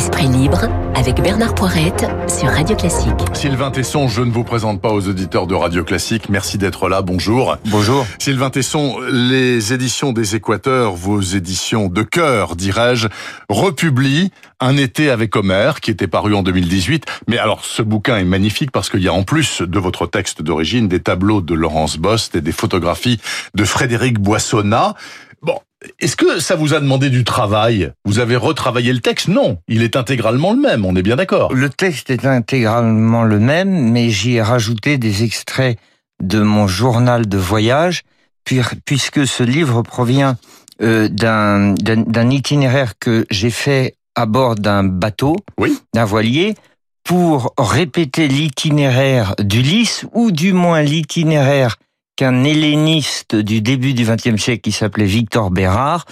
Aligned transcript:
Esprit 0.00 0.28
libre 0.28 0.66
avec 0.94 1.20
Bernard 1.20 1.54
Poirette 1.54 2.06
sur 2.26 2.48
Radio 2.48 2.74
Classique. 2.74 3.20
Sylvain 3.34 3.70
Tesson, 3.70 4.08
je 4.08 4.22
ne 4.22 4.30
vous 4.30 4.44
présente 4.44 4.80
pas 4.80 4.88
aux 4.94 5.06
auditeurs 5.06 5.46
de 5.46 5.54
Radio 5.54 5.84
Classique. 5.84 6.30
Merci 6.30 6.56
d'être 6.56 6.88
là. 6.88 7.02
Bonjour. 7.02 7.58
Bonjour. 7.66 8.06
Sylvain 8.18 8.48
Tesson, 8.48 8.98
les 9.10 9.74
éditions 9.74 10.12
des 10.14 10.36
Équateurs, 10.36 10.94
vos 10.94 11.20
éditions 11.20 11.88
de 11.88 12.00
cœur, 12.02 12.56
dirais-je, 12.56 13.08
republient 13.50 14.30
Un 14.58 14.78
été 14.78 15.10
avec 15.10 15.36
Homer, 15.36 15.72
qui 15.82 15.90
était 15.90 16.08
paru 16.08 16.34
en 16.34 16.42
2018. 16.42 17.04
Mais 17.28 17.36
alors, 17.36 17.66
ce 17.66 17.82
bouquin 17.82 18.16
est 18.16 18.24
magnifique 18.24 18.70
parce 18.70 18.88
qu'il 18.88 19.02
y 19.02 19.08
a 19.08 19.12
en 19.12 19.24
plus 19.24 19.60
de 19.60 19.78
votre 19.78 20.06
texte 20.06 20.40
d'origine 20.40 20.88
des 20.88 21.00
tableaux 21.00 21.42
de 21.42 21.52
Laurence 21.52 21.98
Bost 21.98 22.36
et 22.36 22.40
des 22.40 22.52
photographies 22.52 23.20
de 23.54 23.64
Frédéric 23.64 24.18
Boissonnat. 24.18 24.94
Bon, 25.42 25.58
est-ce 25.98 26.16
que 26.16 26.40
ça 26.40 26.56
vous 26.56 26.74
a 26.74 26.80
demandé 26.80 27.10
du 27.10 27.24
travail? 27.24 27.92
Vous 28.04 28.18
avez 28.18 28.36
retravaillé 28.36 28.92
le 28.92 29.00
texte? 29.00 29.28
Non, 29.28 29.58
il 29.68 29.82
est 29.82 29.96
intégralement 29.96 30.52
le 30.52 30.60
même, 30.60 30.84
on 30.84 30.94
est 30.94 31.02
bien 31.02 31.16
d'accord. 31.16 31.52
Le 31.54 31.70
texte 31.70 32.10
est 32.10 32.26
intégralement 32.26 33.22
le 33.22 33.38
même, 33.38 33.90
mais 33.90 34.10
j'y 34.10 34.34
ai 34.34 34.42
rajouté 34.42 34.98
des 34.98 35.24
extraits 35.24 35.78
de 36.22 36.40
mon 36.40 36.66
journal 36.66 37.26
de 37.28 37.38
voyage, 37.38 38.02
puisque 38.84 39.26
ce 39.26 39.42
livre 39.42 39.82
provient 39.82 40.36
euh, 40.82 41.08
d'un 41.08 42.30
itinéraire 42.30 42.94
que 42.98 43.26
j'ai 43.30 43.50
fait 43.50 43.94
à 44.14 44.26
bord 44.26 44.56
d'un 44.56 44.84
bateau, 44.84 45.36
oui. 45.58 45.78
d'un 45.94 46.04
voilier, 46.04 46.54
pour 47.04 47.54
répéter 47.58 48.28
l'itinéraire 48.28 49.34
d'Ulysse, 49.38 50.04
ou 50.12 50.30
du 50.30 50.52
moins 50.52 50.82
l'itinéraire 50.82 51.76
qu'un 52.20 52.44
helléniste 52.44 53.34
du 53.34 53.62
début 53.62 53.94
du 53.94 54.04
XXe 54.04 54.36
siècle 54.36 54.60
qui 54.60 54.72
s'appelait 54.72 55.06
Victor 55.06 55.50
Bérard 55.50 56.04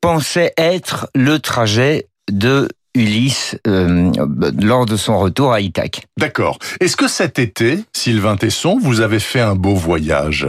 pensait 0.00 0.52
être 0.56 1.08
le 1.14 1.38
trajet 1.38 2.08
de 2.28 2.68
Ulysse 2.96 3.56
euh, 3.68 4.10
lors 4.60 4.84
de 4.84 4.96
son 4.96 5.16
retour 5.16 5.52
à 5.52 5.60
Ithaque. 5.60 6.08
D'accord. 6.18 6.58
Est-ce 6.80 6.96
que 6.96 7.06
cet 7.06 7.38
été, 7.38 7.78
Sylvain 7.92 8.36
Tesson, 8.36 8.80
vous 8.82 9.00
avez 9.00 9.20
fait 9.20 9.38
un 9.38 9.54
beau 9.54 9.76
voyage? 9.76 10.48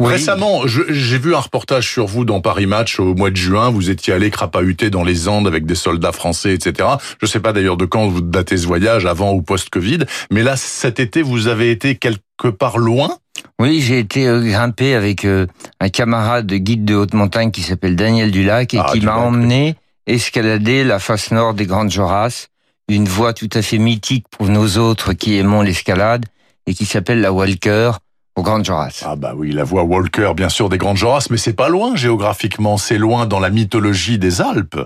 Récemment, 0.00 0.62
j'ai 0.66 1.18
vu 1.18 1.36
un 1.36 1.38
reportage 1.38 1.88
sur 1.88 2.06
vous 2.06 2.24
dans 2.24 2.40
Paris 2.40 2.66
Match 2.66 2.98
au 2.98 3.14
mois 3.14 3.30
de 3.30 3.36
juin. 3.36 3.70
Vous 3.70 3.90
étiez 3.90 4.12
allé 4.12 4.30
crapahuter 4.30 4.90
dans 4.90 5.04
les 5.04 5.28
Andes 5.28 5.46
avec 5.46 5.66
des 5.66 5.76
soldats 5.76 6.10
français, 6.10 6.52
etc. 6.52 6.88
Je 7.20 7.26
ne 7.26 7.28
sais 7.28 7.40
pas 7.40 7.52
d'ailleurs 7.52 7.76
de 7.76 7.86
quand 7.86 8.08
vous 8.08 8.22
datez 8.22 8.56
ce 8.56 8.66
voyage, 8.66 9.06
avant 9.06 9.32
ou 9.32 9.40
post-Covid. 9.40 10.00
Mais 10.32 10.42
là, 10.42 10.56
cet 10.56 10.98
été, 10.98 11.22
vous 11.22 11.46
avez 11.46 11.70
été 11.70 11.94
quelque 11.94 12.48
part 12.48 12.78
loin? 12.78 13.18
Oui, 13.58 13.80
j'ai 13.80 13.98
été 13.98 14.26
euh, 14.26 14.42
grimpé 14.42 14.94
avec 14.94 15.24
euh, 15.24 15.46
un 15.80 15.88
camarade 15.88 16.46
de 16.46 16.56
guide 16.56 16.84
de 16.84 16.94
haute 16.94 17.14
montagne 17.14 17.50
qui 17.50 17.62
s'appelle 17.62 17.96
Daniel 17.96 18.30
Dulac 18.30 18.74
et 18.74 18.78
ah, 18.78 18.90
qui 18.92 19.00
m'a 19.00 19.16
emmené 19.16 19.76
escalader 20.06 20.84
la 20.84 20.98
face 20.98 21.30
nord 21.30 21.54
des 21.54 21.66
Grandes 21.66 21.90
Jorasses, 21.90 22.48
une 22.88 23.08
voie 23.08 23.32
tout 23.32 23.48
à 23.54 23.62
fait 23.62 23.78
mythique 23.78 24.26
pour 24.30 24.48
nous 24.48 24.78
autres 24.78 25.14
qui 25.14 25.36
aimons 25.36 25.62
l'escalade 25.62 26.26
et 26.66 26.74
qui 26.74 26.84
s'appelle 26.84 27.20
la 27.20 27.32
Walker 27.32 27.92
aux 28.36 28.42
Grandes 28.42 28.64
Jorasses. 28.64 29.02
Ah 29.06 29.16
bah 29.16 29.32
oui, 29.34 29.52
la 29.52 29.64
voie 29.64 29.82
Walker, 29.82 30.32
bien 30.36 30.50
sûr, 30.50 30.68
des 30.68 30.78
Grandes 30.78 30.98
Jorasses, 30.98 31.30
mais 31.30 31.38
c'est 31.38 31.54
pas 31.54 31.70
loin 31.70 31.96
géographiquement, 31.96 32.76
c'est 32.76 32.98
loin 32.98 33.24
dans 33.24 33.40
la 33.40 33.48
mythologie 33.48 34.18
des 34.18 34.42
Alpes. 34.42 34.78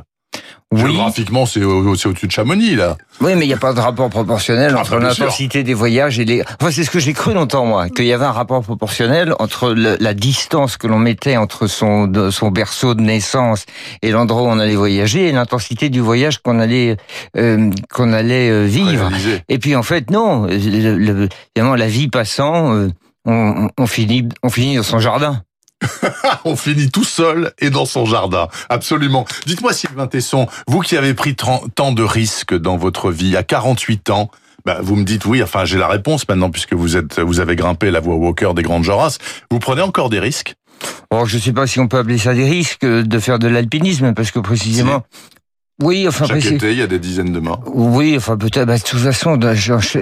Oui. 0.72 0.82
Géographiquement, 0.82 1.46
c'est 1.46 1.64
au-dessus 1.64 2.28
de 2.28 2.30
Chamonix, 2.30 2.76
là. 2.76 2.96
Oui, 3.20 3.34
mais 3.34 3.44
il 3.44 3.48
n'y 3.48 3.54
a 3.54 3.56
pas 3.56 3.72
de 3.72 3.80
rapport 3.80 4.08
proportionnel 4.08 4.74
ah, 4.76 4.82
entre 4.82 4.98
l'intensité 4.98 5.64
des 5.64 5.74
voyages 5.74 6.20
et 6.20 6.24
les... 6.24 6.42
Enfin, 6.60 6.70
c'est 6.70 6.84
ce 6.84 6.90
que 6.90 7.00
j'ai 7.00 7.12
cru 7.12 7.34
longtemps, 7.34 7.66
moi, 7.66 7.88
qu'il 7.88 8.04
y 8.04 8.12
avait 8.12 8.24
un 8.24 8.30
rapport 8.30 8.62
proportionnel 8.62 9.34
entre 9.40 9.72
la 9.72 10.14
distance 10.14 10.76
que 10.76 10.86
l'on 10.86 11.00
mettait 11.00 11.36
entre 11.36 11.66
son, 11.66 12.30
son 12.30 12.50
berceau 12.52 12.94
de 12.94 13.00
naissance 13.00 13.66
et 14.02 14.12
l'endroit 14.12 14.42
où 14.42 14.46
on 14.46 14.60
allait 14.60 14.76
voyager 14.76 15.28
et 15.28 15.32
l'intensité 15.32 15.88
du 15.88 15.98
voyage 15.98 16.38
qu'on 16.38 16.60
allait, 16.60 16.96
euh, 17.36 17.72
qu'on 17.92 18.12
allait 18.12 18.50
euh, 18.50 18.64
vivre. 18.66 19.10
Et 19.48 19.58
puis, 19.58 19.74
en 19.74 19.82
fait, 19.82 20.12
non. 20.12 20.46
Le, 20.46 21.28
évidemment, 21.56 21.74
la 21.74 21.88
vie 21.88 22.06
passant, 22.06 22.74
euh, 22.74 22.90
on, 23.24 23.68
on, 23.76 23.86
finit, 23.88 24.28
on 24.44 24.50
finit 24.50 24.76
dans 24.76 24.84
son 24.84 25.00
jardin. 25.00 25.42
on 26.44 26.56
finit 26.56 26.90
tout 26.90 27.04
seul 27.04 27.52
et 27.58 27.70
dans 27.70 27.86
son 27.86 28.06
jardin. 28.06 28.48
Absolument. 28.68 29.24
Dites-moi, 29.46 29.72
Sylvain 29.72 30.06
Tesson, 30.06 30.46
vous 30.66 30.80
qui 30.80 30.96
avez 30.96 31.14
pris 31.14 31.34
tant 31.36 31.92
de 31.92 32.02
risques 32.02 32.54
dans 32.54 32.76
votre 32.76 33.10
vie, 33.10 33.36
à 33.36 33.42
48 33.42 34.10
ans, 34.10 34.30
bah, 34.64 34.78
vous 34.82 34.96
me 34.96 35.04
dites 35.04 35.24
oui, 35.24 35.42
enfin 35.42 35.64
j'ai 35.64 35.78
la 35.78 35.88
réponse 35.88 36.28
maintenant 36.28 36.50
puisque 36.50 36.74
vous 36.74 36.96
êtes, 36.96 37.18
vous 37.18 37.40
avez 37.40 37.56
grimpé 37.56 37.90
la 37.90 38.00
voie 38.00 38.14
Walker 38.16 38.52
des 38.54 38.62
Grandes 38.62 38.84
Jorasses. 38.84 39.18
Vous 39.50 39.58
prenez 39.58 39.82
encore 39.82 40.10
des 40.10 40.20
risques? 40.20 40.54
Oh, 41.10 41.24
je 41.26 41.36
ne 41.36 41.42
sais 41.42 41.52
pas 41.52 41.66
si 41.66 41.80
on 41.80 41.88
peut 41.88 41.98
appeler 41.98 42.18
ça 42.18 42.34
des 42.34 42.44
risques 42.44 42.84
de 42.86 43.18
faire 43.18 43.38
de 43.38 43.48
l'alpinisme, 43.48 44.14
parce 44.14 44.30
que 44.30 44.38
précisément, 44.38 45.02
oui, 45.82 46.06
enfin, 46.06 46.26
chaque 46.26 46.44
été, 46.44 46.72
il 46.72 46.78
y 46.78 46.82
a 46.82 46.86
des 46.86 46.98
dizaines 46.98 47.32
de 47.32 47.40
morts. 47.40 47.62
Oui, 47.72 48.14
enfin 48.16 48.36
peut-être. 48.36 48.66
Bah, 48.66 48.76
de 48.76 48.82
toute 48.82 49.00
façon, 49.00 49.38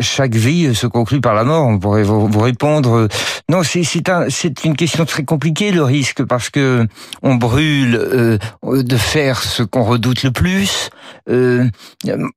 chaque 0.00 0.34
vie 0.34 0.74
se 0.74 0.88
conclut 0.88 1.20
par 1.20 1.34
la 1.34 1.44
mort. 1.44 1.66
On 1.66 1.78
pourrait 1.78 2.02
vous, 2.02 2.28
répondre. 2.40 3.06
Non, 3.48 3.62
c'est 3.62 3.84
c'est 3.84 4.08
un, 4.08 4.26
c'est 4.28 4.64
une 4.64 4.74
question 4.74 5.04
très 5.04 5.24
compliquée 5.24 5.70
le 5.70 5.84
risque 5.84 6.24
parce 6.24 6.50
que 6.50 6.86
on 7.22 7.36
brûle 7.36 7.94
euh, 7.94 8.38
de 8.64 8.96
faire 8.96 9.42
ce 9.42 9.62
qu'on 9.62 9.84
redoute 9.84 10.24
le 10.24 10.32
plus. 10.32 10.90
Euh, 11.30 11.66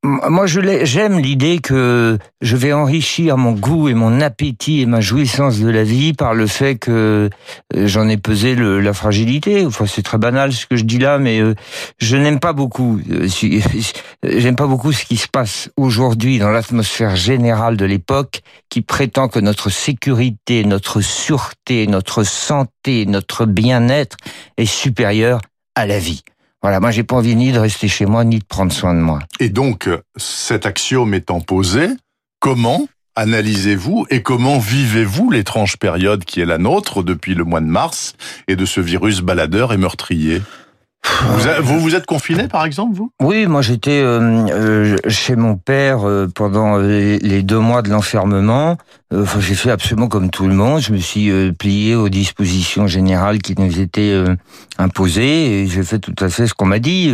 moi, 0.04 0.46
je 0.46 0.62
j'aime 0.84 1.20
l'idée 1.20 1.60
que 1.60 2.20
je 2.42 2.56
vais 2.56 2.74
enrichir 2.74 3.38
mon 3.38 3.54
goût 3.54 3.90
et 3.90 3.96
mon 3.96 4.22
appétit 4.22 4.82
et 4.82 4.86
ma 4.86 5.02
jouissance 5.02 5.60
de 5.60 5.70
la 5.70 5.84
vie 5.84 6.14
par 6.14 6.36
le 6.36 6.46
fait 6.46 6.76
que 6.76 7.30
euh, 7.76 7.88
j'en 7.88 8.08
ai 8.08 8.18
pesé 8.18 8.54
le, 8.54 8.80
la 8.80 8.94
fragilité. 8.94 9.66
Enfin, 9.66 9.86
c'est 9.88 10.04
très 10.04 10.20
banal 10.20 10.54
ce 10.54 10.68
que 10.68 10.76
je 10.76 10.84
dis 10.84 11.00
là, 11.00 11.18
mais 11.18 11.42
je 11.98 12.18
n'aime 12.18 12.40
pas 12.40 12.54
beaucoup 12.54 13.00
j'aime 14.24 14.56
pas 14.56 14.68
beaucoup 14.68 14.92
ce 14.92 15.06
qui 15.06 15.18
se 15.18 15.28
passe 15.28 15.70
aujourd'hui 15.78 16.40
dans 16.40 16.50
l'atmosphère 16.50 17.16
générale 17.16 17.78
de 17.78 17.86
l'époque 17.86 18.42
qui 18.70 18.82
prétend 18.82 19.28
que 19.28 19.40
notre 19.40 19.70
sécurité, 19.70 20.64
notre 20.64 21.02
sûreté, 21.02 21.88
notre 21.88 22.24
santé, 22.24 23.06
notre 23.06 23.46
bien-être 23.46 24.18
est 24.58 24.66
supérieur 24.66 25.42
à 25.76 25.86
la 25.86 26.00
vie. 26.00 26.24
Voilà, 26.62 26.80
moi 26.80 26.92
j'ai 26.92 27.04
pas 27.04 27.16
envie 27.16 27.36
ni 27.36 27.52
de 27.52 27.60
rester 27.60 27.88
chez 27.88 28.06
moi 28.06 28.24
ni 28.24 28.40
de 28.40 28.46
prendre 28.46 28.72
soin 28.72 28.94
de 28.94 29.00
moi. 29.00 29.20
Et 29.40 29.50
donc 29.50 29.90
cet 30.16 30.66
axiome 30.66 31.14
étant 31.14 31.42
posé, 31.42 31.88
comment 32.40 32.88
analysez-vous 33.16 34.06
et 34.10 34.22
comment 34.22 34.60
vivez-vous 34.60 35.32
l'étrange 35.32 35.78
période 35.78 36.24
qui 36.24 36.40
est 36.40 36.46
la 36.46 36.58
nôtre 36.58 37.04
depuis 37.04 37.36
le 37.36 37.44
mois 37.44 37.62
de 37.62 37.66
mars 37.66 38.14
et 38.48 38.56
de 38.56 38.66
ce 38.66 38.80
virus 38.80 39.22
baladeur 39.22 39.74
et 39.74 39.78
meurtrier? 39.78 40.42
Vous, 41.62 41.80
vous, 41.80 41.96
êtes 41.96 42.06
confiné, 42.06 42.48
par 42.48 42.66
exemple, 42.66 42.96
vous? 42.96 43.12
Oui, 43.22 43.46
moi 43.48 43.62
j'étais 43.62 44.02
euh, 44.04 44.46
euh, 44.50 44.98
chez 45.08 45.36
mon 45.36 45.56
père 45.56 46.08
euh, 46.08 46.28
pendant 46.34 46.78
les, 46.78 47.44
deux 47.44 47.60
mois 47.60 47.82
de 47.82 47.90
l'enfermement. 47.90 48.78
Enfin, 49.14 49.42
j'ai 49.42 49.56
fait 49.56 49.72
absolument 49.72 50.08
comme 50.08 50.30
tout 50.30 50.48
le 50.48 50.54
monde. 50.54 50.80
Je 50.80 50.94
me 50.94 50.98
suis 50.98 51.30
plié 51.52 51.96
aux 51.96 52.08
dispositions 52.08 52.88
générales 52.88 53.40
qui 53.40 53.56
nous 53.60 53.82
étaient 53.82 54.16
imposées 54.78 55.64
et 55.64 55.68
j'ai 55.68 55.84
fait 55.84 56.00
tout 56.00 56.16
à 56.24 56.30
fait 56.30 56.48
ce 56.48 56.54
qu'on 56.54 56.66
m'a 56.66 56.80
dit, 56.80 57.14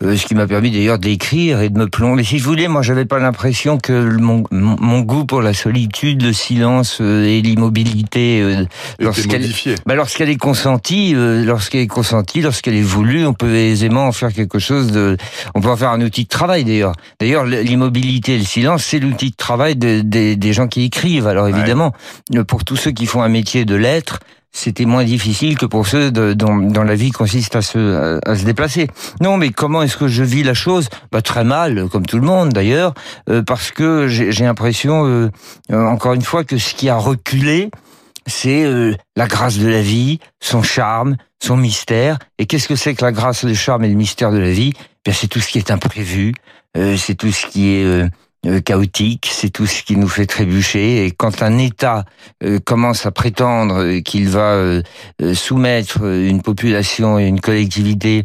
ce 0.00 0.26
qui 0.26 0.36
m'a 0.36 0.46
permis 0.46 0.70
d'ailleurs 0.70 1.00
d'écrire 1.00 1.60
et 1.60 1.70
de 1.70 1.76
me 1.76 1.88
plonger. 1.88 2.22
Si 2.22 2.38
je 2.38 2.44
voulais, 2.44 2.68
moi, 2.68 2.82
j'avais 2.82 3.04
pas 3.04 3.18
l'impression 3.18 3.78
que 3.78 4.16
mon, 4.16 4.44
mon, 4.52 5.00
goût 5.00 5.24
pour 5.24 5.42
la 5.42 5.54
solitude, 5.54 6.22
le 6.22 6.32
silence 6.32 7.00
et 7.00 7.42
l'immobilité, 7.42 8.64
lorsqu'elle, 9.00 9.44
bah, 9.86 9.96
lorsqu'elle 9.96 10.30
est 10.30 10.36
consentie, 10.36 11.14
lorsqu'elle 11.16 11.80
est 11.80 11.88
consentie, 11.88 12.42
lorsqu'elle 12.42 12.76
est 12.76 12.82
voulue 12.82 13.13
on 13.26 13.34
peut 13.34 13.54
aisément 13.54 14.06
en 14.06 14.12
faire 14.12 14.32
quelque 14.32 14.58
chose 14.58 14.90
de. 14.90 15.16
On 15.54 15.60
peut 15.60 15.70
en 15.70 15.76
faire 15.76 15.90
un 15.90 16.00
outil 16.00 16.24
de 16.24 16.28
travail 16.28 16.64
d'ailleurs. 16.64 16.92
D'ailleurs, 17.20 17.44
l'immobilité 17.44 18.34
et 18.34 18.38
le 18.38 18.44
silence, 18.44 18.84
c'est 18.84 18.98
l'outil 18.98 19.30
de 19.30 19.36
travail 19.36 19.76
des 19.76 20.52
gens 20.52 20.68
qui 20.68 20.84
écrivent. 20.84 21.26
Alors 21.26 21.48
évidemment, 21.48 21.92
pour 22.48 22.64
tous 22.64 22.76
ceux 22.76 22.90
qui 22.90 23.06
font 23.06 23.22
un 23.22 23.28
métier 23.28 23.64
de 23.64 23.74
lettres, 23.74 24.20
c'était 24.54 24.84
moins 24.84 25.04
difficile 25.04 25.58
que 25.58 25.66
pour 25.66 25.86
ceux 25.86 26.12
dont, 26.12 26.84
la 26.84 26.94
vie 26.94 27.10
consiste 27.10 27.56
à 27.56 27.62
se, 27.62 28.20
à, 28.24 28.36
se 28.36 28.44
déplacer. 28.44 28.86
Non, 29.20 29.36
mais 29.36 29.50
comment 29.50 29.82
est-ce 29.82 29.96
que 29.96 30.06
je 30.06 30.22
vis 30.22 30.44
la 30.44 30.54
chose? 30.54 30.88
Bah, 31.10 31.20
Très 31.20 31.42
mal, 31.42 31.88
comme 31.90 32.06
tout 32.06 32.18
le 32.18 32.24
monde 32.24 32.50
d'ailleurs, 32.50 32.94
euh, 33.28 33.42
parce 33.42 33.72
que 33.72 34.06
j'ai 34.06 34.44
l'impression, 34.44 35.06
euh, 35.06 35.30
euh, 35.72 35.84
encore 35.86 36.14
une 36.14 36.22
fois, 36.22 36.44
que 36.44 36.56
ce 36.56 36.74
qui 36.74 36.88
a 36.88 36.96
reculé, 36.96 37.70
c'est 38.26 38.64
la 39.16 39.26
grâce 39.26 39.58
de 39.58 39.68
la 39.68 39.82
vie, 39.82 40.18
son 40.40 40.62
charme, 40.62 41.16
son 41.42 41.56
mystère. 41.56 42.18
Et 42.38 42.46
qu'est-ce 42.46 42.68
que 42.68 42.76
c'est 42.76 42.94
que 42.94 43.04
la 43.04 43.12
grâce, 43.12 43.44
le 43.44 43.54
charme 43.54 43.84
et 43.84 43.88
le 43.88 43.94
mystère 43.94 44.32
de 44.32 44.38
la 44.38 44.50
vie? 44.50 44.72
Bien, 45.04 45.12
c'est 45.12 45.28
tout 45.28 45.40
ce 45.40 45.48
qui 45.48 45.58
est 45.58 45.70
imprévu, 45.70 46.32
euh, 46.76 46.96
c'est 46.96 47.14
tout 47.14 47.30
ce 47.30 47.46
qui 47.46 47.74
est 47.74 47.84
euh, 47.84 48.08
euh, 48.46 48.60
chaotique, 48.60 49.28
c'est 49.30 49.50
tout 49.50 49.66
ce 49.66 49.82
qui 49.82 49.96
nous 49.96 50.08
fait 50.08 50.24
trébucher. 50.24 51.04
Et 51.04 51.10
quand 51.10 51.42
un 51.42 51.58
État 51.58 52.04
commence 52.64 53.04
à 53.06 53.10
prétendre 53.10 53.98
qu'il 54.00 54.28
va 54.28 54.80
soumettre 55.34 56.04
une 56.04 56.42
population 56.42 57.18
et 57.18 57.26
une 57.26 57.40
collectivité 57.40 58.22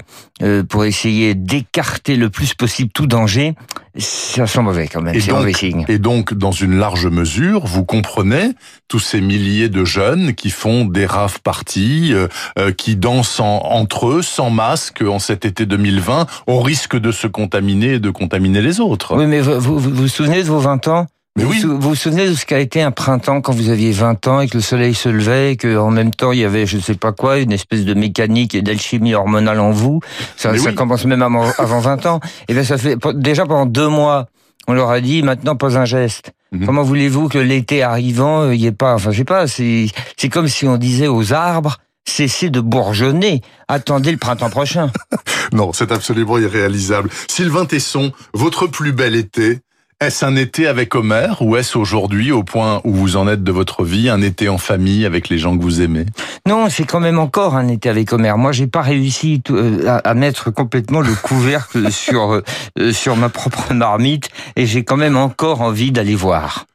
pour 0.68 0.84
essayer 0.84 1.36
d'écarter 1.36 2.16
le 2.16 2.30
plus 2.30 2.54
possible 2.54 2.92
tout 2.92 3.07
danger, 3.07 3.56
ça 3.97 4.45
sent 4.47 4.62
mauvais 4.62 4.88
quand 4.88 5.01
même. 5.01 5.15
Et 5.15 5.19
C'est 5.19 5.30
donc- 5.31 5.39
mauvais 5.39 5.53
signe. 5.53 5.86
Et 5.88 5.97
donc, 5.97 6.33
dans 6.33 6.51
une 6.51 6.77
large 6.77 7.07
mesure, 7.07 7.65
vous 7.65 7.83
comprenez 7.86 8.51
tous 8.88 9.00
ces 9.00 9.21
milliers 9.21 9.69
de 9.69 9.83
jeunes 9.86 10.33
qui 10.33 10.50
font 10.51 10.86
des 10.86 11.06
rave 11.06 11.39
parties, 11.41 12.12
euh, 12.13 12.27
euh, 12.57 12.71
qui 12.71 12.95
dansent 12.95 13.39
en- 13.39 13.62
entre 13.63 14.07
eux, 14.09 14.21
sans 14.21 14.50
masque, 14.50 15.01
en 15.01 15.19
cet 15.19 15.45
été 15.45 15.65
2020, 15.65 16.27
au 16.47 16.59
risque 16.62 16.97
de 16.97 17.12
se 17.12 17.27
contaminer 17.27 17.94
et 17.94 18.00
de 18.00 18.09
contaminer 18.09 18.62
les 18.62 18.80
autres. 18.80 19.15
Oui, 19.18 19.25
mais 19.25 19.41
vous 19.41 19.59
vous, 19.59 19.80
vous 19.80 19.89
vous 19.94 20.07
souvenez 20.07 20.44
de 20.44 20.47
vos 20.47 20.59
20 20.59 20.88
ans? 20.88 21.07
Mais 21.39 21.45
vous, 21.45 21.51
oui. 21.51 21.62
vous 21.63 21.80
vous 21.80 21.95
souvenez 21.95 22.27
de 22.27 22.33
ce 22.33 22.45
qu'a 22.45 22.59
été 22.59 22.81
un 22.81 22.91
printemps 22.91 23.41
quand 23.41 23.53
vous 23.53 23.69
aviez 23.69 23.91
20 23.91 24.27
ans 24.27 24.41
et 24.41 24.47
que 24.47 24.57
le 24.57 24.62
soleil 24.62 24.94
se 24.94 25.09
levait 25.09 25.53
et 25.53 25.56
que 25.57 25.77
en 25.77 25.89
même 25.91 26.12
temps 26.12 26.31
il 26.31 26.39
y 26.39 26.45
avait 26.45 26.65
je 26.65 26.77
sais 26.80 26.95
pas 26.95 27.12
quoi 27.12 27.39
une 27.39 27.51
espèce 27.51 27.86
de 27.86 27.94
mécanique 27.94 28.56
et 28.56 28.62
d'alchimie 28.62 29.13
hormonale 29.13 29.59
en 29.59 29.71
vous? 29.71 30.00
Ça, 30.38 30.56
ça 30.57 30.69
oui. 30.69 30.75
commence 30.75 31.06
même 31.06 31.21
avant, 31.21 31.50
avant 31.57 31.80
20 31.80 32.06
ans 32.06 32.19
et 32.47 32.53
bien 32.53 32.63
ça 32.63 32.77
fait 32.77 32.97
déjà 33.15 33.45
pendant 33.45 33.65
deux 33.65 33.88
mois 33.88 34.27
on 34.68 34.74
leur 34.74 34.89
a 34.91 35.01
dit 35.01 35.24
maintenant 35.24 35.56
pas 35.56 35.77
un 35.77 35.86
geste 35.86 36.31
Mhm. 36.51 36.65
comment 36.65 36.81
voulez-vous 36.81 37.30
que 37.30 37.38
l'été 37.38 37.83
arrivant 37.83 38.41
euh, 38.41 38.56
il 38.56 38.62
y 38.62 38.65
ait 38.65 38.71
pas 38.71 38.95
enfin 38.95 39.12
je 39.12 39.18
sais 39.19 39.24
pas 39.24 39.45
c'est 39.45 39.86
c'est 40.18 40.30
comme 40.30 40.47
si 40.47 40.65
on 40.68 40.77
disait 40.77 41.06
aux 41.07 41.31
arbres 41.31 41.77
cessez 42.07 42.50
de 42.50 42.59
bourgeonner 42.59 43.44
attendez 43.68 44.09
le 44.12 44.18
printemps 44.18 44.50
prochain 44.50 44.91
Non, 45.53 45.74
c'est 45.74 45.91
absolument 45.91 46.38
irréalisable. 46.38 47.09
Sylvain 47.27 47.65
Tesson, 47.65 48.12
votre 48.33 48.68
plus 48.68 48.91
bel 48.94 49.15
été, 49.15 49.59
est-ce 50.01 50.24
un 50.24 50.38
été 50.38 50.66
avec 50.66 50.96
Homer 50.96 51.28
ou 51.42 51.57
est-ce 51.57 51.78
aujourd'hui, 51.78 52.31
au 52.31 52.44
point 52.44 52.80
où 52.86 52.94
vous 52.94 53.18
en 53.18 53.28
êtes 53.28 53.44
de 53.44 53.51
votre 53.51 53.84
vie, 53.84 54.07
un 54.07 54.22
été 54.22 54.48
en 54.48 54.57
famille 54.57 55.06
avec 55.06 55.28
les 55.28 55.38
gens 55.38 55.57
que 55.57 55.62
vous 55.62 55.81
aimez? 55.81 56.06
Non, 56.48 56.69
c'est 56.69 56.86
quand 56.86 57.01
même 57.01 57.19
encore 57.19 57.57
un 57.57 57.68
été 57.68 57.90
avec 57.90 58.13
Homer. 58.13 58.34
Moi, 58.38 58.54
j'ai 58.54 58.68
pas 58.68 58.81
réussi 58.81 59.42
euh, 59.50 59.88
à, 59.88 59.98
à 59.98 60.13
mettre 60.13 60.51
complètement 60.51 61.01
le 61.01 61.13
couvercle 61.13 61.92
sur 61.92 62.34
euh, 62.34 62.44
euh, 62.80 62.94
sur 62.94 63.18
ma 63.18 63.28
propre 63.28 63.74
marmite, 63.74 64.30
et 64.56 64.66
j'ai 64.66 64.86
quand 64.86 64.98
même 64.98 65.18
encore 65.18 65.62
envie 65.62 65.92
d'aller 65.92 66.16
voir. 66.16 66.66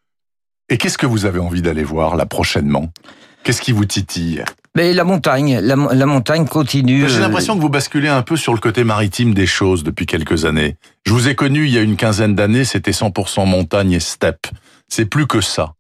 Et 0.69 0.77
qu'est-ce 0.77 0.99
que 0.99 1.07
vous 1.07 1.25
avez 1.25 1.41
envie 1.41 1.63
d'aller 1.63 1.85
voir 1.85 2.17
là 2.17 2.27
prochainement? 2.27 2.91
Qu'est-ce 3.43 3.63
qui 3.63 3.73
vous 3.73 3.87
titille? 3.87 4.45
Mais 4.77 4.93
la 4.93 5.05
montagne, 5.05 5.61
la, 5.61 5.77
la 5.77 6.07
montagne 6.07 6.47
continue. 6.47 7.09
J'ai 7.09 7.19
euh, 7.19 7.21
l'impression 7.21 7.57
que 7.57 7.61
vous 7.61 7.69
basculez 7.69 8.09
un 8.09 8.23
peu 8.23 8.37
sur 8.37 8.53
le 8.53 8.59
côté 8.59 8.83
maritime 8.83 9.33
des 9.33 9.47
choses 9.47 9.85
depuis 9.85 10.05
quelques 10.05 10.47
années. 10.47 10.77
Je 11.07 11.13
vous 11.13 11.29
ai 11.29 11.37
connu 11.37 11.67
il 11.67 11.73
y 11.73 11.79
a 11.79 11.81
une 11.81 11.97
quinzaine 11.97 12.35
d'années, 12.35 12.65
c'était 12.65 12.91
100% 12.91 13.47
montagne 13.47 13.93
et 13.93 14.01
steppe. 14.01 14.49
C'est 14.89 15.07
plus 15.07 15.29
que 15.29 15.41
ça. 15.41 15.75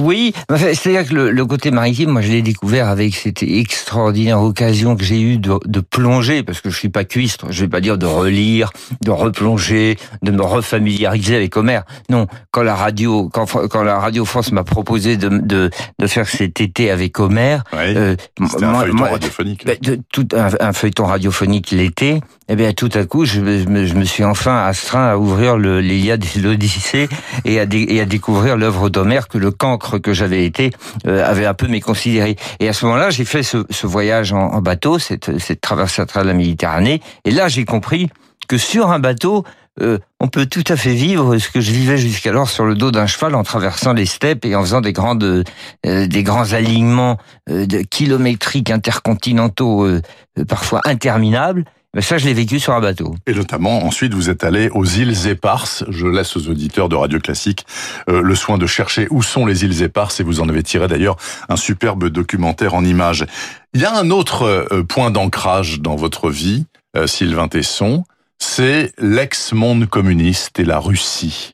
Oui, 0.00 0.32
c'est-à-dire 0.56 1.06
que 1.08 1.14
le, 1.14 1.30
le 1.30 1.46
côté 1.46 1.70
maritime, 1.70 2.10
moi 2.10 2.20
je 2.22 2.30
l'ai 2.30 2.42
découvert 2.42 2.88
avec 2.88 3.14
cette 3.14 3.42
extraordinaire 3.42 4.40
occasion 4.42 4.96
que 4.96 5.04
j'ai 5.04 5.20
eue 5.20 5.38
de, 5.38 5.54
de 5.66 5.80
plonger, 5.80 6.42
parce 6.42 6.60
que 6.60 6.70
je 6.70 6.76
suis 6.76 6.88
pas 6.88 7.04
cuistre, 7.04 7.46
je 7.50 7.62
vais 7.62 7.68
pas 7.68 7.80
dire 7.80 7.98
de 7.98 8.06
relire, 8.06 8.70
de 9.02 9.10
replonger, 9.10 9.96
de 10.22 10.30
me 10.30 10.42
refamiliariser 10.42 11.36
avec 11.36 11.56
Homer. 11.56 11.80
Non, 12.08 12.26
quand 12.50 12.62
la 12.62 12.74
radio, 12.74 13.28
quand, 13.32 13.46
quand 13.68 13.82
la 13.82 13.98
radio 13.98 14.24
France 14.24 14.52
m'a 14.52 14.64
proposé 14.64 15.16
de, 15.16 15.28
de, 15.28 15.70
de 15.98 16.06
faire 16.06 16.28
cet 16.28 16.60
été 16.60 16.90
avec 16.90 17.18
Homer, 17.20 17.58
Ouais. 17.72 17.94
euh, 17.96 18.16
c'était 18.50 18.64
un 18.64 18.74
feuilleton 18.80 18.96
moi- 18.96 19.08
radiophonique. 19.10 19.64
ben, 19.66 19.76
de- 19.80 19.98
tout 20.12 20.26
un, 20.34 20.48
un 20.60 20.72
feuilleton 20.72 21.04
radiophonique 21.06 21.70
l'été, 21.70 22.20
eh 22.48 22.56
bien 22.56 22.72
tout 22.72 22.90
à 22.94 23.04
coup, 23.04 23.24
je, 23.24 23.40
me- 23.40 23.58
je 23.60 23.68
me, 23.68 23.86
je 23.86 23.94
me 23.94 24.04
suis 24.04 24.24
enfin 24.24 24.64
astreint 24.64 25.08
à 25.08 25.16
ouvrir 25.16 25.56
l'Iliade 25.56 26.24
et 26.36 26.40
l'Odyssée 26.40 27.08
et 27.44 27.60
à, 27.60 27.66
dé- 27.66 27.86
et 27.88 28.00
à 28.00 28.04
découvrir 28.04 28.56
l'œuvre 28.56 28.88
d'Homère 28.90 29.28
que 29.28 29.38
le 29.38 29.50
cancre 29.60 29.98
que 29.98 30.12
j'avais 30.18 30.42
été 30.50 30.70
euh, 31.06 31.32
avait 31.32 31.46
un 31.46 31.54
peu 31.54 31.68
méconsidéré. 31.68 32.36
Et 32.60 32.68
à 32.68 32.72
ce 32.72 32.84
moment-là, 32.86 33.10
j'ai 33.10 33.26
fait 33.26 33.44
ce, 33.44 33.58
ce 33.70 33.86
voyage 33.86 34.32
en, 34.32 34.46
en 34.56 34.62
bateau, 34.62 34.98
cette, 34.98 35.38
cette 35.38 35.60
traversée 35.60 36.02
à 36.02 36.06
travers 36.06 36.26
la 36.32 36.34
Méditerranée, 36.34 37.00
et 37.24 37.30
là 37.30 37.48
j'ai 37.48 37.64
compris 37.64 38.08
que 38.48 38.58
sur 38.58 38.90
un 38.90 38.98
bateau, 38.98 39.44
euh, 39.80 39.98
on 40.18 40.28
peut 40.28 40.46
tout 40.46 40.64
à 40.66 40.76
fait 40.76 40.92
vivre 40.92 41.38
ce 41.38 41.48
que 41.48 41.60
je 41.60 41.70
vivais 41.70 41.96
jusqu'alors 41.96 42.50
sur 42.50 42.64
le 42.64 42.74
dos 42.74 42.90
d'un 42.90 43.06
cheval 43.06 43.34
en 43.34 43.44
traversant 43.44 43.92
les 43.92 44.06
steppes 44.06 44.44
et 44.44 44.56
en 44.56 44.62
faisant 44.62 44.80
des 44.80 44.92
grandes, 44.92 45.44
euh, 45.86 46.06
des 46.06 46.22
grands 46.22 46.52
alignements 46.52 47.16
euh, 47.48 47.66
de 47.66 47.78
kilométriques 47.82 48.70
intercontinentaux, 48.70 49.84
euh, 49.84 50.02
euh, 50.38 50.44
parfois 50.44 50.80
interminables. 50.84 51.64
Mais 51.94 52.02
ça, 52.02 52.18
je 52.18 52.26
l'ai 52.26 52.34
vécu 52.34 52.60
sur 52.60 52.72
un 52.72 52.80
bateau. 52.80 53.16
Et 53.26 53.34
notamment, 53.34 53.84
ensuite, 53.84 54.14
vous 54.14 54.30
êtes 54.30 54.44
allé 54.44 54.68
aux 54.70 54.84
îles 54.84 55.26
Éparses. 55.26 55.84
Je 55.88 56.06
laisse 56.06 56.36
aux 56.36 56.48
auditeurs 56.48 56.88
de 56.88 56.94
Radio 56.94 57.18
Classique 57.18 57.66
euh, 58.08 58.22
le 58.22 58.34
soin 58.36 58.58
de 58.58 58.66
chercher 58.66 59.08
où 59.10 59.22
sont 59.22 59.44
les 59.44 59.64
îles 59.64 59.82
Éparses 59.82 60.20
et 60.20 60.22
vous 60.22 60.40
en 60.40 60.48
avez 60.48 60.62
tiré 60.62 60.86
d'ailleurs 60.86 61.16
un 61.48 61.56
superbe 61.56 62.06
documentaire 62.08 62.74
en 62.74 62.84
images. 62.84 63.26
Il 63.74 63.80
y 63.80 63.84
a 63.84 63.96
un 63.96 64.10
autre 64.10 64.44
euh, 64.44 64.84
point 64.84 65.10
d'ancrage 65.10 65.80
dans 65.80 65.96
votre 65.96 66.30
vie, 66.30 66.66
euh, 66.96 67.08
Sylvain 67.08 67.48
Tesson, 67.48 68.04
c'est 68.38 68.92
l'ex-monde 68.98 69.86
communiste 69.86 70.60
et 70.60 70.64
la 70.64 70.78
Russie. 70.78 71.52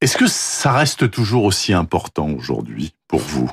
Est-ce 0.00 0.16
que 0.16 0.26
ça 0.26 0.72
reste 0.72 1.10
toujours 1.10 1.44
aussi 1.44 1.74
important 1.74 2.30
aujourd'hui 2.30 2.94
pour 3.06 3.20
vous? 3.20 3.50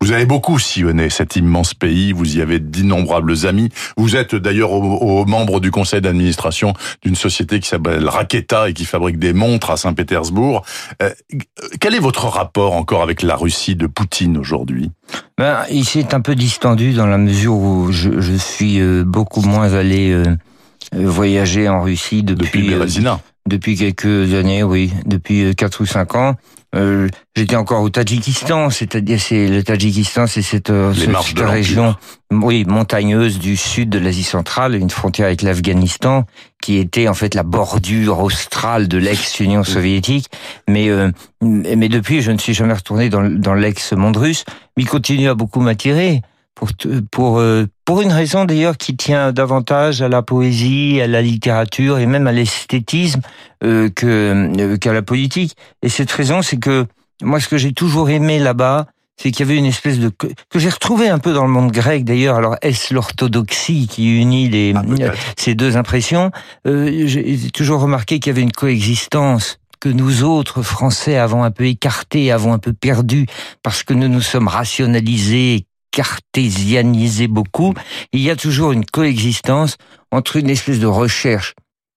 Vous 0.00 0.12
avez 0.12 0.26
beaucoup 0.26 0.58
sillonné 0.58 1.10
cet 1.10 1.36
immense 1.36 1.74
pays, 1.74 2.12
vous 2.12 2.36
y 2.36 2.40
avez 2.40 2.58
d'innombrables 2.58 3.46
amis. 3.46 3.70
Vous 3.96 4.16
êtes 4.16 4.34
d'ailleurs 4.34 4.72
au, 4.72 4.82
au 4.82 5.24
membre 5.24 5.60
du 5.60 5.70
conseil 5.70 6.00
d'administration 6.00 6.74
d'une 7.02 7.16
société 7.16 7.60
qui 7.60 7.68
s'appelle 7.68 8.08
Raketa 8.08 8.68
et 8.68 8.72
qui 8.72 8.84
fabrique 8.84 9.18
des 9.18 9.32
montres 9.32 9.70
à 9.70 9.76
Saint-Pétersbourg. 9.76 10.62
Euh, 11.02 11.10
quel 11.80 11.94
est 11.94 12.00
votre 12.00 12.26
rapport 12.26 12.74
encore 12.74 13.02
avec 13.02 13.22
la 13.22 13.36
Russie 13.36 13.76
de 13.76 13.86
Poutine 13.86 14.36
aujourd'hui? 14.36 14.90
Ben, 15.38 15.64
il 15.70 15.84
s'est 15.84 16.14
un 16.14 16.20
peu 16.20 16.34
distendu 16.34 16.92
dans 16.92 17.06
la 17.06 17.18
mesure 17.18 17.54
où 17.54 17.92
je, 17.92 18.20
je 18.20 18.34
suis 18.34 18.80
euh, 18.80 19.04
beaucoup 19.04 19.42
moins 19.42 19.72
allé 19.72 20.10
euh, 20.10 20.36
voyager 20.92 21.68
en 21.68 21.82
Russie 21.82 22.22
depuis 22.22 22.70
depuis 23.46 23.72
euh, 23.74 23.76
quelques 23.76 24.34
années, 24.34 24.62
oui, 24.62 24.92
depuis 25.06 25.44
euh, 25.44 25.52
quatre 25.52 25.82
ou 25.82 25.86
cinq 25.86 26.14
ans. 26.14 26.34
Euh, 26.74 27.08
J'étais 27.36 27.56
encore 27.56 27.82
au 27.82 27.90
Tadjikistan, 27.90 28.70
c'est-à-dire 28.70 29.20
c'est 29.20 29.48
le 29.48 29.62
Tadjikistan, 29.62 30.26
c'est 30.26 30.42
cette, 30.42 30.70
euh, 30.70 30.92
cette 30.94 31.38
région, 31.38 31.96
oui, 32.30 32.64
montagneuse 32.64 33.38
du 33.38 33.56
sud 33.56 33.90
de 33.90 33.98
l'Asie 33.98 34.22
centrale, 34.22 34.74
une 34.74 34.90
frontière 34.90 35.26
avec 35.26 35.42
l'Afghanistan, 35.42 36.24
qui 36.62 36.78
était 36.78 37.08
en 37.08 37.14
fait 37.14 37.34
la 37.34 37.42
bordure 37.42 38.20
australe 38.20 38.88
de 38.88 38.98
l'ex-Union 38.98 39.64
soviétique. 39.64 40.30
Mais 40.68 40.88
euh, 40.88 41.10
mais 41.42 41.88
depuis, 41.88 42.22
je 42.22 42.30
ne 42.30 42.38
suis 42.38 42.54
jamais 42.54 42.74
retourné 42.74 43.08
dans, 43.08 43.22
dans 43.22 43.54
l'ex-monde 43.54 44.16
russe. 44.16 44.44
Mais 44.76 44.84
il 44.84 44.88
continue 44.88 45.28
à 45.28 45.34
beaucoup 45.34 45.60
m'attirer 45.60 46.22
pour 46.54 46.68
pour 47.10 47.38
euh, 47.38 47.66
pour 47.84 48.02
une 48.02 48.12
raison 48.12 48.44
d'ailleurs 48.44 48.76
qui 48.76 48.96
tient 48.96 49.32
davantage 49.32 50.02
à 50.02 50.08
la 50.08 50.22
poésie, 50.22 51.00
à 51.00 51.06
la 51.06 51.22
littérature 51.22 51.98
et 51.98 52.06
même 52.06 52.26
à 52.26 52.32
l'esthétisme 52.32 53.20
euh, 53.62 53.90
que 53.90 54.52
euh, 54.58 54.76
qu'à 54.76 54.92
la 54.92 55.02
politique. 55.02 55.56
Et 55.82 55.88
cette 55.88 56.10
raison, 56.10 56.42
c'est 56.42 56.58
que 56.58 56.86
moi, 57.22 57.40
ce 57.40 57.48
que 57.48 57.58
j'ai 57.58 57.72
toujours 57.72 58.10
aimé 58.10 58.38
là-bas, 58.38 58.86
c'est 59.16 59.30
qu'il 59.30 59.46
y 59.46 59.48
avait 59.48 59.58
une 59.58 59.66
espèce 59.66 59.98
de 59.98 60.08
que, 60.08 60.28
j'ai 60.56 60.68
retrouvé 60.68 61.08
un 61.08 61.18
peu 61.18 61.32
dans 61.32 61.44
le 61.44 61.50
monde 61.50 61.70
grec 61.70 62.04
d'ailleurs. 62.04 62.36
Alors 62.36 62.56
est-ce 62.62 62.92
l'orthodoxie 62.92 63.86
qui 63.86 64.20
unit 64.20 64.48
les 64.48 64.74
Ah, 64.74 64.82
ces 65.36 65.54
deux 65.54 65.76
impressions? 65.76 66.30
Euh, 66.66 67.06
j'ai 67.06 67.50
toujours 67.50 67.80
remarqué 67.80 68.18
qu'il 68.18 68.30
y 68.30 68.34
avait 68.34 68.42
une 68.42 68.52
coexistence 68.52 69.58
que 69.80 69.88
nous 69.88 70.24
autres 70.24 70.62
Français 70.62 71.16
avons 71.16 71.44
un 71.44 71.50
peu 71.50 71.66
écarté, 71.66 72.32
avons 72.32 72.52
un 72.52 72.58
peu 72.58 72.72
perdu 72.72 73.26
parce 73.62 73.82
que 73.82 73.92
nous 73.92 74.08
nous 74.08 74.22
sommes 74.22 74.48
rationalisés, 74.48 75.66
cartésianisés 75.94 77.28
beaucoup. 77.28 77.72
Il 78.12 78.20
y 78.20 78.30
a 78.30 78.36
toujours 78.36 78.72
une 78.72 78.84
coexistence 78.84 79.76
entre 80.10 80.36
une 80.36 80.50
espèce 80.50 80.80
de 80.80 80.86
recherche 80.86 81.54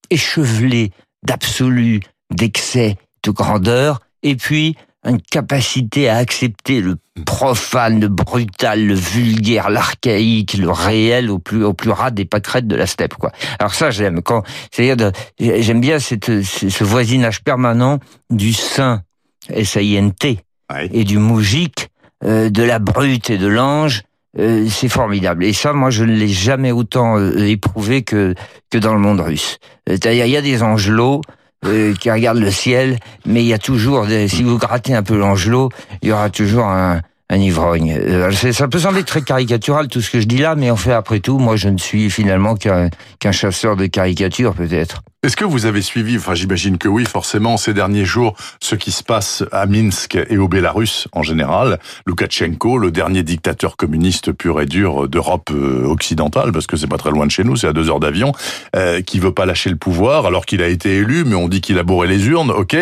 échevelée 0.10 0.92
d'absolu, 1.24 2.00
d'excès, 2.34 2.96
de 3.24 3.32
grandeur, 3.32 4.00
et 4.24 4.36
puis 4.36 4.76
une 5.06 5.22
capacité 5.22 6.10
à 6.10 6.18
accepter 6.18 6.82
le 6.82 6.98
profane, 7.26 8.00
le 8.00 8.08
brutal, 8.08 8.86
le 8.86 8.94
vulgaire, 8.94 9.70
l'archaïque, 9.70 10.54
le 10.56 10.70
réel 10.70 11.30
au 11.32 11.40
plus 11.40 11.64
au 11.64 11.74
plus 11.74 11.92
ras 11.92 12.12
des 12.12 12.26
pâquerettes 12.26 12.68
de 12.68 12.76
la 12.76 12.86
steppe 12.88 13.16
quoi. 13.16 13.32
Alors 13.60 13.74
ça 13.74 13.90
j'aime 13.90 14.22
quand 14.22 14.44
c'est-à-dire 14.72 15.12
j'aime 15.40 15.82
bien 15.82 16.00
cette, 16.00 16.44
ce 16.44 16.84
voisinage 16.84 17.42
permanent 17.42 18.00
du 18.30 18.54
saint 18.54 19.02
S 19.50 19.78
A 19.78 19.82
I 19.82 19.96
N 19.96 20.14
T 20.14 20.40
Ouais. 20.70 20.90
et 20.92 21.06
du 21.06 21.18
moujik, 21.18 21.88
euh, 22.24 22.50
de 22.50 22.64
la 22.64 22.80
brute 22.80 23.30
et 23.30 23.38
de 23.38 23.48
l'ange. 23.48 24.04
euh, 24.40 24.68
c'est 24.70 24.90
formidable. 24.90 25.44
Et 25.46 25.54
ça, 25.54 25.74
moi, 25.74 25.90
je 25.90 26.04
ne 26.04 26.14
l'ai 26.14 26.28
jamais 26.28 26.72
autant 26.72 27.18
euh, 27.18 27.48
éprouvé 27.48 28.04
que 28.04 28.36
que 28.70 28.78
dans 28.78 28.94
le 28.94 29.00
monde 29.00 29.20
russe. 29.22 29.58
Euh, 29.90 29.94
C'est-à-dire, 29.94 30.26
il 30.26 30.32
y 30.32 30.38
a 30.38 30.42
des 30.42 30.62
angelots 30.62 31.22
euh, 31.66 31.94
qui 31.96 32.12
regardent 32.12 32.40
le 32.40 32.52
ciel, 32.52 33.00
mais 33.26 33.42
il 33.42 33.48
y 33.48 33.54
a 33.54 33.58
toujours, 33.58 34.06
des, 34.06 34.28
si 34.28 34.44
vous 34.44 34.58
grattez 34.58 34.94
un 34.94 35.04
peu 35.04 35.18
l'angelot, 35.18 35.70
il 36.02 36.10
y 36.10 36.12
aura 36.12 36.30
toujours 36.30 36.66
un, 36.66 37.02
un 37.30 37.38
ivrogne. 37.38 37.92
Euh, 37.92 38.32
ça 38.32 38.68
peut 38.68 38.80
sembler 38.80 39.04
très 39.04 39.22
caricatural 39.22 39.88
tout 39.88 40.02
ce 40.02 40.10
que 40.10 40.20
je 40.20 40.28
dis 40.28 40.38
là, 40.38 40.56
mais 40.56 40.72
en 40.72 40.78
fait, 40.78 40.94
après 40.94 41.20
tout, 41.20 41.40
moi, 41.40 41.56
je 41.56 41.70
ne 41.70 41.78
suis 41.78 42.10
finalement 42.10 42.56
qu'un 42.56 42.90
qu'un 43.20 43.32
chasseur 43.32 43.76
de 43.76 43.86
caricatures, 43.86 44.54
peut-être. 44.54 45.02
Est-ce 45.24 45.36
que 45.36 45.44
vous 45.44 45.66
avez 45.66 45.82
suivi, 45.82 46.16
enfin 46.18 46.36
j'imagine 46.36 46.78
que 46.78 46.88
oui, 46.88 47.04
forcément, 47.04 47.58
ces 47.58 47.74
derniers 47.74 48.06
jours, 48.06 48.36
ce 48.62 48.76
qui 48.76 48.92
se 48.92 49.04
passe 49.04 49.44
à 49.52 49.66
Minsk 49.66 50.16
et 50.30 50.38
au 50.38 50.48
Bélarus 50.48 51.08
en 51.12 51.24
général, 51.24 51.80
Loukachenko, 52.06 52.78
le 52.78 52.92
dernier 52.92 53.24
dictateur 53.24 53.78
communiste 53.78 54.32
pur 54.32 54.62
et 54.62 54.68
dur 54.68 55.10
d'Europe 55.10 55.50
euh, 55.52 55.84
occidentale, 55.86 56.52
parce 56.52 56.68
que 56.68 56.78
c'est 56.78 56.88
pas 56.88 56.98
très 56.98 57.12
loin 57.12 57.26
de 57.26 57.32
chez 57.32 57.44
nous, 57.44 57.56
c'est 57.56 57.68
à 57.68 57.74
deux 57.74 57.90
heures 57.90 58.00
d'avion, 58.00 58.32
euh, 58.76 59.02
qui 59.02 59.20
veut 59.20 59.34
pas 59.34 59.46
lâcher 59.46 59.70
le 59.72 59.76
pouvoir 59.76 60.28
alors 60.28 60.46
qu'il 60.46 60.62
a 60.62 60.68
été 60.68 60.98
élu, 60.98 61.26
mais 61.26 61.36
on 61.36 61.50
dit 61.50 61.62
qu'il 61.62 61.80
a 61.80 61.84
bourré 61.84 62.08
les 62.08 62.28
urnes, 62.28 62.52
ok. 62.52 62.78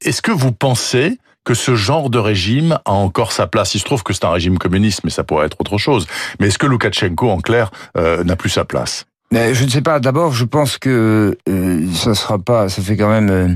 Est-ce 0.00 0.22
que 0.22 0.32
vous 0.32 0.52
pensez 0.52 1.18
que 1.48 1.54
ce 1.54 1.74
genre 1.74 2.10
de 2.10 2.18
régime 2.18 2.78
a 2.84 2.92
encore 2.92 3.32
sa 3.32 3.46
place 3.46 3.74
Il 3.74 3.78
se 3.78 3.84
trouve 3.86 4.02
que 4.02 4.12
c'est 4.12 4.26
un 4.26 4.30
régime 4.30 4.58
communiste, 4.58 5.00
mais 5.02 5.08
ça 5.08 5.24
pourrait 5.24 5.46
être 5.46 5.58
autre 5.58 5.78
chose. 5.78 6.06
Mais 6.38 6.48
est-ce 6.48 6.58
que 6.58 6.66
Loukachenko, 6.66 7.30
en 7.30 7.40
clair, 7.40 7.70
euh, 7.96 8.22
n'a 8.22 8.36
plus 8.36 8.50
sa 8.50 8.66
place 8.66 9.06
mais 9.30 9.54
je 9.54 9.64
ne 9.64 9.68
sais 9.68 9.82
pas. 9.82 10.00
D'abord, 10.00 10.32
je 10.32 10.46
pense 10.46 10.78
que 10.78 11.36
euh, 11.50 11.92
ça 11.92 12.14
sera 12.14 12.38
pas. 12.38 12.70
Ça 12.70 12.80
fait 12.80 12.96
quand 12.96 13.10
même 13.10 13.28
euh, 13.28 13.48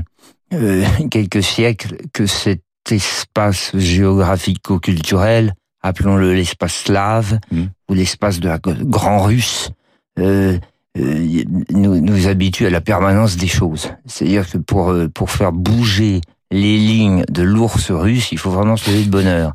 euh, 0.53 0.85
quelques 1.09 1.41
siècles 1.41 1.97
que 2.13 2.27
cet 2.27 2.61
espace 2.91 3.75
géographico-culturel, 3.75 5.55
appelons-le 5.81 6.35
l'espace 6.35 6.75
slave 6.75 7.39
mmh. 7.51 7.63
ou 7.89 7.93
l'espace 7.95 8.39
de 8.39 8.49
la 8.49 8.59
grand 8.59 9.23
russe, 9.23 9.71
euh, 10.19 10.59
euh, 10.95 11.43
nous, 11.71 11.99
nous 11.99 12.27
habitue 12.27 12.67
à 12.67 12.69
la 12.69 12.81
permanence 12.81 13.35
des 13.35 13.47
choses. 13.47 13.89
C'est-à-dire 14.05 14.47
que 14.47 14.59
pour 14.59 14.93
pour 15.15 15.31
faire 15.31 15.53
bouger 15.53 16.21
les 16.53 16.77
lignes 16.77 17.25
de 17.29 17.41
l'ours 17.41 17.89
russe, 17.89 18.31
il 18.31 18.37
faut 18.37 18.51
vraiment 18.51 18.77
se 18.77 18.89
lever 18.89 19.05
de 19.05 19.09
bonheur. 19.09 19.53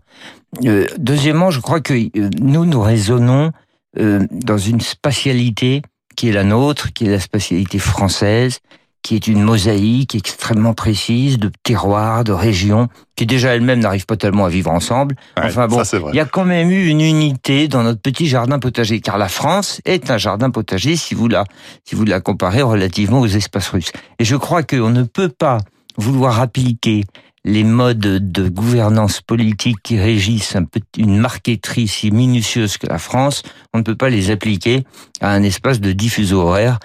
deuxièmement, 0.98 1.50
je 1.50 1.60
crois 1.60 1.80
que 1.80 1.94
nous 2.42 2.64
nous 2.64 2.80
raisonnons 2.80 3.52
dans 3.94 4.58
une 4.58 4.80
spatialité 4.80 5.82
qui 6.16 6.28
est 6.28 6.32
la 6.32 6.42
nôtre, 6.42 6.92
qui 6.92 7.06
est 7.06 7.10
la 7.10 7.20
spatialité 7.20 7.78
française, 7.78 8.58
qui 9.02 9.14
est 9.14 9.28
une 9.28 9.42
mosaïque 9.42 10.16
extrêmement 10.16 10.74
précise 10.74 11.38
de 11.38 11.52
terroirs, 11.62 12.24
de 12.24 12.32
régions, 12.32 12.88
qui 13.14 13.26
déjà 13.26 13.54
elles-mêmes 13.54 13.78
n'arrivent 13.78 14.06
pas 14.06 14.16
tellement 14.16 14.46
à 14.46 14.48
vivre 14.48 14.72
ensemble. 14.72 15.14
enfin 15.36 15.68
bon, 15.68 15.80
il 16.12 16.16
y 16.16 16.20
a 16.20 16.24
quand 16.24 16.44
même 16.44 16.72
eu 16.72 16.88
une 16.88 17.00
unité 17.00 17.68
dans 17.68 17.84
notre 17.84 18.00
petit 18.00 18.26
jardin 18.26 18.58
potager, 18.58 19.00
car 19.00 19.16
la 19.16 19.28
France 19.28 19.80
est 19.84 20.10
un 20.10 20.18
jardin 20.18 20.50
potager 20.50 20.96
si 20.96 21.14
vous 21.14 21.28
la, 21.28 21.44
si 21.84 21.94
vous 21.94 22.04
la 22.04 22.20
comparez 22.20 22.62
relativement 22.62 23.20
aux 23.20 23.28
espaces 23.28 23.68
russes. 23.68 23.92
Et 24.18 24.24
je 24.24 24.34
crois 24.34 24.64
qu'on 24.64 24.90
ne 24.90 25.04
peut 25.04 25.30
pas 25.30 25.58
vouloir 25.98 26.40
appliquer 26.40 27.04
les 27.44 27.64
modes 27.64 27.98
de 27.98 28.48
gouvernance 28.48 29.20
politique 29.20 29.78
qui 29.82 29.98
régissent 29.98 30.56
une 30.96 31.18
marqueterie 31.18 31.88
si 31.88 32.10
minutieuse 32.10 32.78
que 32.78 32.86
la 32.86 32.98
France, 32.98 33.42
on 33.72 33.78
ne 33.78 33.82
peut 33.82 33.94
pas 33.94 34.10
les 34.10 34.30
appliquer 34.30 34.84
à 35.20 35.32
un 35.32 35.42
espace 35.42 35.80
de 35.80 35.92
diffusion 35.92 36.38
horaire 36.38 36.78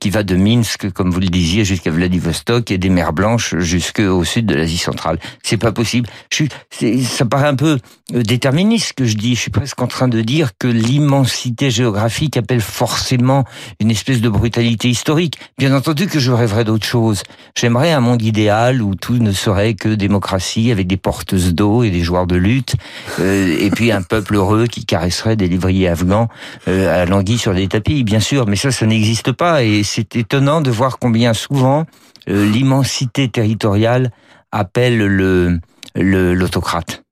qui 0.00 0.10
va 0.10 0.22
de 0.22 0.36
Minsk, 0.36 0.90
comme 0.92 1.10
vous 1.10 1.20
le 1.20 1.28
disiez, 1.28 1.64
jusqu'à 1.64 1.90
Vladivostok 1.90 2.70
et 2.70 2.78
des 2.78 2.90
mers 2.90 3.12
blanches 3.12 3.56
jusqu'au 3.58 4.22
sud 4.24 4.46
de 4.46 4.54
l'Asie 4.54 4.78
centrale. 4.78 5.18
C'est 5.42 5.56
pas 5.56 5.72
possible. 5.72 6.08
Je 6.30 6.36
suis, 6.36 7.04
ça 7.04 7.24
paraît 7.24 7.48
un 7.48 7.56
peu 7.56 7.78
euh, 8.14 8.22
déterministe 8.22 8.88
ce 8.88 8.92
que 8.92 9.04
je 9.04 9.16
dis. 9.16 9.34
Je 9.34 9.40
suis 9.40 9.50
presque 9.50 9.80
en 9.80 9.86
train 9.86 10.08
de 10.08 10.20
dire 10.20 10.50
que 10.58 10.68
l'immensité 10.68 11.70
géographique 11.70 12.36
appelle 12.36 12.60
forcément 12.60 13.44
une 13.80 13.90
espèce 13.90 14.20
de 14.20 14.28
brutalité 14.28 14.88
historique. 14.88 15.38
Bien 15.58 15.74
entendu 15.74 16.06
que 16.06 16.18
je 16.18 16.30
rêverais 16.30 16.64
d'autre 16.64 16.86
chose. 16.86 17.22
J'aimerais 17.56 17.92
un 17.92 18.00
monde 18.00 18.22
idéal 18.22 18.82
où 18.82 18.94
tout 18.94 19.18
ne 19.18 19.32
serait 19.32 19.74
que 19.74 19.88
démocratie 19.88 20.70
avec 20.70 20.86
des 20.86 20.96
porteuses 20.96 21.54
d'eau 21.54 21.82
et 21.82 21.90
des 21.90 22.02
joueurs 22.02 22.26
de 22.26 22.36
lutte, 22.36 22.74
euh, 23.20 23.56
et 23.58 23.70
puis 23.70 23.90
un 23.90 24.02
peuple 24.02 24.36
heureux 24.36 24.66
qui 24.66 24.84
caresserait 24.84 25.36
des 25.36 25.48
livriers 25.48 25.88
afghans 25.88 26.28
euh, 26.68 27.02
à 27.02 27.06
languir 27.06 27.38
sur 27.38 27.54
des 27.54 27.68
tapis, 27.68 28.04
bien 28.04 28.20
sûr. 28.20 28.46
Mais 28.46 28.56
ça, 28.56 28.70
ça 28.70 28.86
n'existe 28.86 29.32
pas 29.32 29.63
et 29.64 29.82
c'est 29.82 30.16
étonnant 30.16 30.60
de 30.60 30.70
voir 30.70 30.98
combien 30.98 31.34
souvent 31.34 31.86
euh, 32.28 32.46
l'immensité 32.46 33.28
territoriale 33.28 34.10
appelle 34.52 34.98
le 34.98 35.60
l'autocrate. 35.96 37.04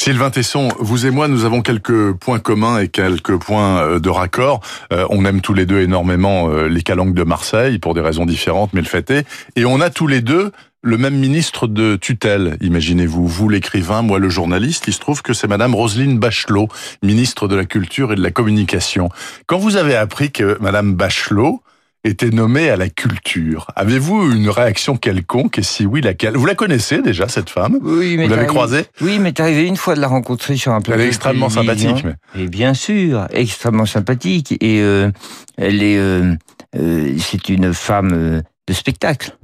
Sylvain 0.00 0.30
Tesson, 0.30 0.70
vous 0.78 1.04
et 1.04 1.10
moi, 1.10 1.28
nous 1.28 1.44
avons 1.44 1.60
quelques 1.60 2.12
points 2.14 2.38
communs 2.38 2.78
et 2.78 2.88
quelques 2.88 3.36
points 3.36 3.80
euh, 3.80 3.98
de 4.00 4.08
raccord. 4.08 4.60
Euh, 4.92 5.06
on 5.10 5.24
aime 5.26 5.42
tous 5.42 5.52
les 5.52 5.66
deux 5.66 5.80
énormément 5.80 6.48
les 6.48 6.82
calanques 6.82 7.14
de 7.14 7.22
Marseille 7.22 7.78
pour 7.78 7.94
des 7.94 8.00
raisons 8.00 8.24
différentes, 8.24 8.72
mais 8.72 8.80
le 8.80 8.86
fait 8.86 9.10
est. 9.10 9.26
Et 9.56 9.64
on 9.64 9.80
a 9.80 9.90
tous 9.90 10.06
les 10.06 10.22
deux 10.22 10.52
le 10.82 10.96
même 10.96 11.16
ministre 11.16 11.66
de 11.66 11.96
tutelle, 11.96 12.56
imaginez-vous, 12.62 13.26
vous 13.26 13.50
l'écrivain, 13.50 14.00
moi 14.00 14.18
le 14.18 14.30
journaliste, 14.30 14.84
il 14.86 14.94
se 14.94 14.98
trouve 14.98 15.20
que 15.20 15.34
c'est 15.34 15.46
madame 15.46 15.74
Roselyne 15.74 16.18
Bachelot, 16.18 16.68
ministre 17.02 17.48
de 17.48 17.56
la 17.56 17.66
Culture 17.66 18.12
et 18.12 18.16
de 18.16 18.22
la 18.22 18.30
Communication. 18.30 19.10
Quand 19.46 19.58
vous 19.58 19.76
avez 19.76 19.94
appris 19.94 20.32
que 20.32 20.56
madame 20.60 20.94
Bachelot 20.94 21.62
était 22.04 22.30
nommée 22.30 22.70
à 22.70 22.76
la 22.76 22.88
culture. 22.88 23.66
Avez-vous 23.76 24.32
une 24.32 24.48
réaction 24.48 24.96
quelconque 24.96 25.58
et 25.58 25.62
si 25.62 25.84
oui, 25.84 26.00
laquelle? 26.00 26.36
Vous 26.36 26.46
la 26.46 26.54
connaissez 26.54 27.02
déjà 27.02 27.28
cette 27.28 27.50
femme? 27.50 27.78
Oui, 27.82 28.16
mais 28.16 28.24
vous 28.24 28.30
l'avez 28.30 28.46
croisée? 28.46 28.84
Oui, 29.00 29.18
mais 29.18 29.32
t'es 29.32 29.42
arrivé 29.42 29.66
une 29.66 29.76
fois 29.76 29.94
de 29.94 30.00
la 30.00 30.08
rencontrer 30.08 30.56
sur 30.56 30.72
un 30.72 30.80
plateau. 30.80 30.98
Elle 30.98 31.06
est 31.06 31.08
extrêmement 31.08 31.50
sympathique. 31.50 32.04
Mais... 32.04 32.42
Et 32.42 32.48
bien 32.48 32.74
sûr, 32.74 33.26
extrêmement 33.30 33.86
sympathique 33.86 34.52
et 34.60 34.80
euh, 34.80 35.10
elle 35.56 35.82
est, 35.82 35.98
euh, 35.98 36.34
euh, 36.76 37.14
c'est 37.18 37.48
une 37.48 37.74
femme 37.74 38.42
de 38.66 38.72
spectacle. 38.72 39.36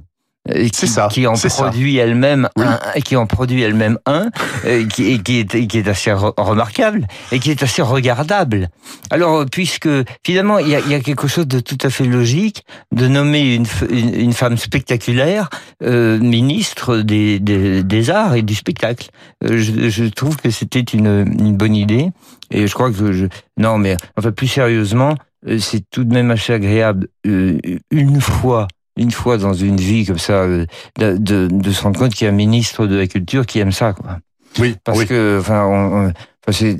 Euh, 0.49 0.67
qui, 0.69 0.87
ça, 0.87 1.09
qui 1.11 1.27
en 1.27 1.33
produit 1.33 1.97
elle-même 1.97 2.47
un, 2.57 2.79
qui 3.01 3.15
en 3.15 3.25
produit 3.27 3.61
elle-même 3.61 3.97
un, 4.05 4.29
euh, 4.65 4.85
qui, 4.87 5.21
qui, 5.21 5.39
est, 5.39 5.67
qui 5.67 5.77
est 5.77 5.87
assez 5.87 6.11
remarquable 6.13 7.07
et 7.31 7.39
qui 7.39 7.51
est 7.51 7.63
assez 7.63 7.81
regardable. 7.81 8.69
Alors, 9.09 9.45
puisque 9.45 9.89
finalement, 10.25 10.59
il 10.59 10.69
y 10.69 10.75
a, 10.75 10.79
y 10.79 10.93
a 10.93 10.99
quelque 10.99 11.27
chose 11.27 11.47
de 11.47 11.59
tout 11.59 11.77
à 11.81 11.89
fait 11.89 12.05
logique 12.05 12.65
de 12.93 13.07
nommer 13.07 13.55
une, 13.55 13.65
une, 13.89 14.33
femme 14.33 14.57
spectaculaire 14.57 15.49
euh, 15.83 16.17
ministre 16.19 16.97
des, 16.97 17.39
des, 17.39 17.83
des, 17.83 18.09
arts 18.09 18.35
et 18.35 18.41
du 18.41 18.55
spectacle. 18.55 19.09
Euh, 19.43 19.57
je, 19.57 19.89
je 19.89 20.05
trouve 20.05 20.37
que 20.37 20.49
c'était 20.49 20.79
une, 20.79 21.25
une 21.39 21.57
bonne 21.57 21.75
idée 21.75 22.09
et 22.51 22.67
je 22.67 22.73
crois 22.73 22.91
que 22.91 23.11
je, 23.11 23.25
non, 23.57 23.77
mais 23.77 23.97
enfin 24.17 24.31
plus 24.31 24.47
sérieusement, 24.47 25.15
c'est 25.59 25.87
tout 25.89 26.03
de 26.03 26.13
même 26.13 26.31
assez 26.31 26.53
agréable 26.53 27.07
une 27.23 28.21
fois 28.21 28.67
une 28.97 29.11
fois 29.11 29.37
dans 29.37 29.53
une 29.53 29.77
vie 29.77 30.05
comme 30.05 30.17
ça, 30.17 30.33
euh, 30.33 30.65
de, 30.99 31.17
de, 31.17 31.47
de 31.51 31.71
se 31.71 31.83
rendre 31.83 31.99
compte 31.99 32.13
qu'il 32.13 32.25
y 32.25 32.29
a 32.29 32.33
un 32.33 32.35
ministre 32.35 32.87
de 32.87 32.95
la 32.95 33.07
culture 33.07 33.45
qui 33.45 33.59
aime 33.59 33.71
ça, 33.71 33.93
quoi. 33.93 34.17
Oui, 34.59 34.75
parce 34.83 35.05
que, 35.05 35.37
enfin, 35.39 35.65
on, 35.65 36.11
c'est, 36.51 36.77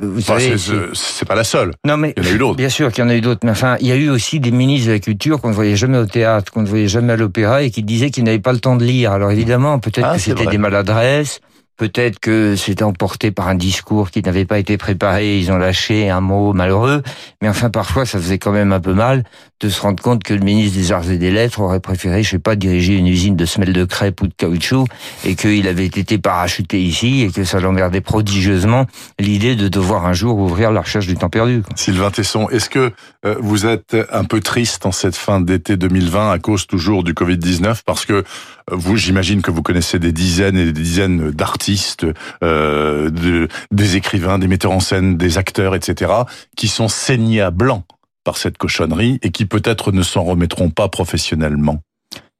vous 0.00 0.20
savez, 0.20 0.56
c'est 0.92 1.26
pas 1.26 1.36
la 1.36 1.44
seule. 1.44 1.72
Non, 1.86 1.96
mais 1.96 2.14
il 2.16 2.24
y 2.24 2.26
en 2.26 2.30
a 2.30 2.34
eu 2.34 2.38
d'autres. 2.38 2.56
Bien 2.56 2.68
sûr 2.68 2.90
qu'il 2.92 3.04
y 3.04 3.06
en 3.06 3.10
a 3.10 3.14
eu 3.14 3.20
d'autres, 3.20 3.40
mais 3.44 3.52
enfin, 3.52 3.76
il 3.80 3.86
y 3.86 3.92
a 3.92 3.96
eu 3.96 4.10
aussi 4.10 4.40
des 4.40 4.50
ministres 4.50 4.88
de 4.88 4.92
la 4.92 4.98
culture 4.98 5.40
qu'on 5.40 5.50
ne 5.50 5.54
voyait 5.54 5.76
jamais 5.76 5.98
au 5.98 6.06
théâtre, 6.06 6.52
qu'on 6.52 6.62
ne 6.62 6.66
voyait 6.66 6.88
jamais 6.88 7.12
à 7.12 7.16
l'opéra 7.16 7.62
et 7.62 7.70
qui 7.70 7.82
disaient 7.82 8.10
qu'ils 8.10 8.24
n'avaient 8.24 8.40
pas 8.40 8.52
le 8.52 8.58
temps 8.58 8.76
de 8.76 8.84
lire. 8.84 9.12
Alors 9.12 9.30
évidemment, 9.30 9.78
peut-être 9.78 10.08
ah, 10.10 10.14
que 10.16 10.20
c'était 10.20 10.46
des 10.46 10.58
maladresses, 10.58 11.40
Peut-être 11.76 12.20
que 12.20 12.54
c'était 12.54 12.84
emporté 12.84 13.32
par 13.32 13.48
un 13.48 13.56
discours 13.56 14.12
qui 14.12 14.22
n'avait 14.22 14.44
pas 14.44 14.60
été 14.60 14.76
préparé, 14.76 15.38
ils 15.38 15.50
ont 15.50 15.56
lâché 15.56 16.08
un 16.08 16.20
mot 16.20 16.52
malheureux, 16.52 17.02
mais 17.42 17.48
enfin 17.48 17.68
parfois 17.68 18.06
ça 18.06 18.18
faisait 18.20 18.38
quand 18.38 18.52
même 18.52 18.72
un 18.72 18.78
peu 18.78 18.94
mal 18.94 19.24
de 19.64 19.70
se 19.70 19.80
rendre 19.80 20.02
compte 20.02 20.22
que 20.22 20.34
le 20.34 20.40
ministre 20.40 20.76
des 20.78 20.92
Arts 20.92 21.10
et 21.10 21.16
des 21.16 21.30
Lettres 21.30 21.60
aurait 21.60 21.80
préféré, 21.80 22.22
je 22.22 22.30
sais 22.30 22.38
pas, 22.38 22.54
diriger 22.54 22.96
une 22.96 23.06
usine 23.06 23.34
de 23.34 23.46
semelles 23.46 23.72
de 23.72 23.84
crêpes 23.84 24.20
ou 24.20 24.26
de 24.26 24.34
caoutchouc 24.36 24.86
et 25.24 25.36
qu'il 25.36 25.66
avait 25.68 25.86
été 25.86 26.18
parachuté 26.18 26.82
ici 26.82 27.22
et 27.22 27.30
que 27.30 27.44
ça 27.44 27.60
l'emmerdait 27.60 28.02
prodigieusement 28.02 28.86
l'idée 29.18 29.56
de 29.56 29.68
devoir 29.68 30.04
un 30.06 30.12
jour 30.12 30.38
ouvrir 30.38 30.70
la 30.70 30.82
recherche 30.82 31.06
du 31.06 31.14
temps 31.14 31.30
perdu. 31.30 31.62
Sylvain 31.76 32.10
Tesson, 32.10 32.48
est-ce 32.50 32.68
que 32.68 32.92
euh, 33.24 33.36
vous 33.40 33.64
êtes 33.64 33.96
un 34.12 34.24
peu 34.24 34.40
triste 34.40 34.84
en 34.84 34.92
cette 34.92 35.16
fin 35.16 35.40
d'été 35.40 35.78
2020 35.78 36.30
à 36.30 36.38
cause 36.38 36.66
toujours 36.66 37.02
du 37.02 37.14
Covid-19 37.14 37.78
parce 37.86 38.04
que 38.04 38.12
euh, 38.12 38.22
vous, 38.70 38.96
j'imagine 38.96 39.40
que 39.40 39.50
vous 39.50 39.62
connaissez 39.62 39.98
des 39.98 40.12
dizaines 40.12 40.58
et 40.58 40.66
des 40.66 40.72
dizaines 40.72 41.30
d'artistes, 41.30 42.06
euh, 42.42 43.08
de, 43.08 43.48
des 43.70 43.96
écrivains, 43.96 44.38
des 44.38 44.48
metteurs 44.48 44.72
en 44.72 44.80
scène, 44.80 45.16
des 45.16 45.38
acteurs, 45.38 45.74
etc., 45.74 46.12
qui 46.54 46.68
sont 46.68 46.88
saignés 46.88 47.40
à 47.40 47.50
blanc 47.50 47.84
par 48.24 48.38
cette 48.38 48.58
cochonnerie 48.58 49.18
et 49.22 49.30
qui 49.30 49.46
peut-être 49.46 49.92
ne 49.92 50.02
s'en 50.02 50.24
remettront 50.24 50.70
pas 50.70 50.88
professionnellement. 50.88 51.80